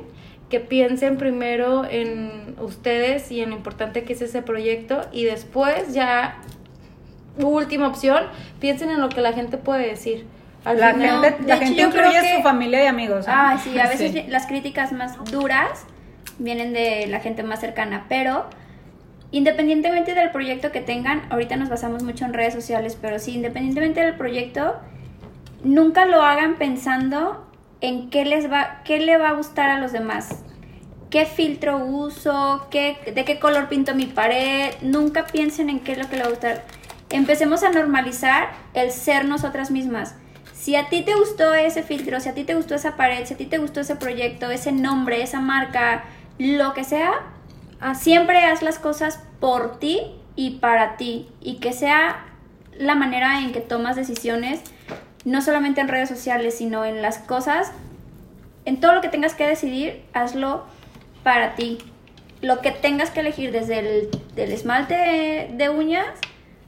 [0.49, 5.93] que piensen primero en ustedes y en lo importante que es ese proyecto y después
[5.93, 6.37] ya
[7.45, 8.23] última opción,
[8.59, 10.25] piensen en lo que la gente puede decir.
[10.67, 13.27] Al La final- gente, la hecho, gente creo incluye que- su familia y amigos.
[13.27, 13.33] ¿no?
[13.35, 14.25] Ah, sí, a veces Sí.
[14.27, 15.85] las críticas más duras
[16.39, 18.45] vienen de la gente más cercana, pero
[19.31, 24.01] independientemente del proyecto que tengan, ahorita nos basamos mucho en redes sociales, pero sí, independientemente
[24.01, 24.75] del proyecto,
[25.63, 27.45] nunca lo hagan pensando
[27.81, 30.43] en qué les va, qué le va a gustar a los demás.
[31.09, 32.67] ¿Qué filtro uso?
[32.69, 34.71] ¿Qué, ¿De qué color pinto mi pared?
[34.81, 36.63] Nunca piensen en qué es lo que le va a gustar.
[37.09, 40.15] Empecemos a normalizar el ser nosotras mismas.
[40.57, 43.35] Si a ti te gustó ese filtro, si a ti te gustó esa pared, si
[43.35, 46.05] a ti te gustó ese proyecto, ese nombre, esa marca,
[46.39, 47.11] lo que sea,
[47.79, 50.01] ah, siempre haz las cosas por ti
[50.35, 51.29] y para ti.
[51.41, 52.25] Y que sea
[52.75, 54.61] la manera en que tomas decisiones,
[55.25, 57.71] no solamente en redes sociales, sino en las cosas,
[58.65, 60.65] en todo lo que tengas que decidir, hazlo
[61.21, 61.77] para ti.
[62.41, 66.07] Lo que tengas que elegir desde el esmalte de uñas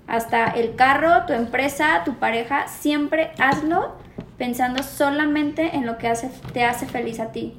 [0.09, 3.95] hasta el carro, tu empresa, tu pareja, siempre hazlo
[4.37, 7.53] pensando solamente en lo que hace, te hace feliz a ti.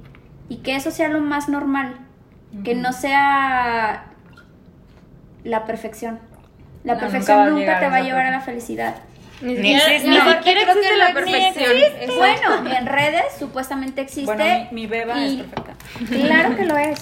[0.49, 1.95] Y que eso sea lo más normal,
[2.65, 4.07] que no sea
[5.45, 6.19] la perfección.
[6.85, 8.97] La No, perfección nunca te va a llevar a la felicidad.
[9.43, 10.09] Ni Ni siquiera, existe.
[10.11, 12.17] ni siquiera creo existe la perfección.
[12.19, 14.25] Bueno, en redes supuestamente existe.
[14.35, 15.75] Bueno, mi, mi beba y- es perfecta.
[16.11, 17.01] Claro que lo es.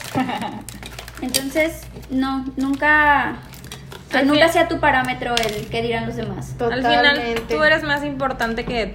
[1.22, 3.36] Entonces, no, nunca,
[4.10, 6.54] que Al nunca sea tu parámetro el que dirán los demás.
[6.60, 7.54] Al final, Totalmente.
[7.54, 8.94] tú eres más importante que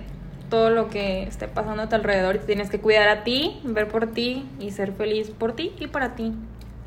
[0.49, 3.59] todo lo que esté pasando a tu alrededor y te tienes que cuidar a ti,
[3.63, 6.33] ver por ti y ser feliz por ti y para ti.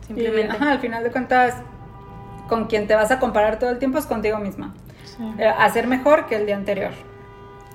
[0.03, 0.57] Y, Simplemente.
[0.57, 1.55] ajá, al final de cuentas,
[2.49, 4.75] con quien te vas a comparar todo el tiempo es contigo misma.
[5.39, 6.93] Eh, hacer mejor que el día anterior.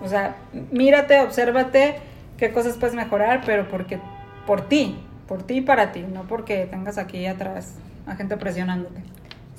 [0.02, 0.36] O sea,
[0.72, 2.00] mírate, obsérvate
[2.38, 4.00] qué cosas puedes mejorar, pero porque
[4.46, 4.98] por ti,
[5.28, 7.76] por ti y para ti, no porque tengas aquí atrás
[8.08, 9.02] a gente presionándote.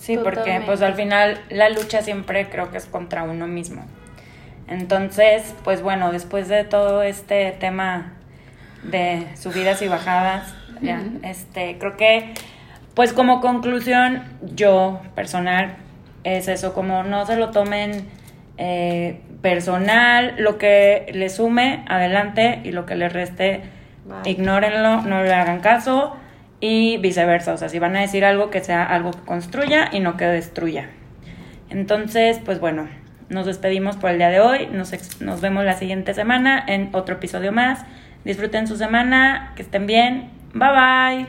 [0.03, 3.85] Sí, porque pues al final la lucha siempre creo que es contra uno mismo.
[4.67, 8.15] Entonces, pues bueno, después de todo este tema
[8.83, 12.35] de subidas y bajadas, ya, este, creo que
[12.95, 15.77] pues como conclusión, yo personal,
[16.25, 18.09] es eso, como no se lo tomen
[18.59, 23.63] eh, personal, lo que le sume, adelante, y lo que le reste,
[24.05, 24.33] Bye.
[24.33, 26.17] ignórenlo, no le hagan caso.
[26.63, 27.53] Y viceversa.
[27.53, 30.25] O sea, si van a decir algo, que sea algo que construya y no que
[30.25, 30.89] destruya.
[31.69, 32.89] Entonces, pues bueno,
[33.29, 34.69] nos despedimos por el día de hoy.
[34.73, 37.85] Nos, nos vemos la siguiente semana en otro episodio más.
[38.25, 40.31] Disfruten su semana, que estén bien.
[40.55, 41.27] Bye bye.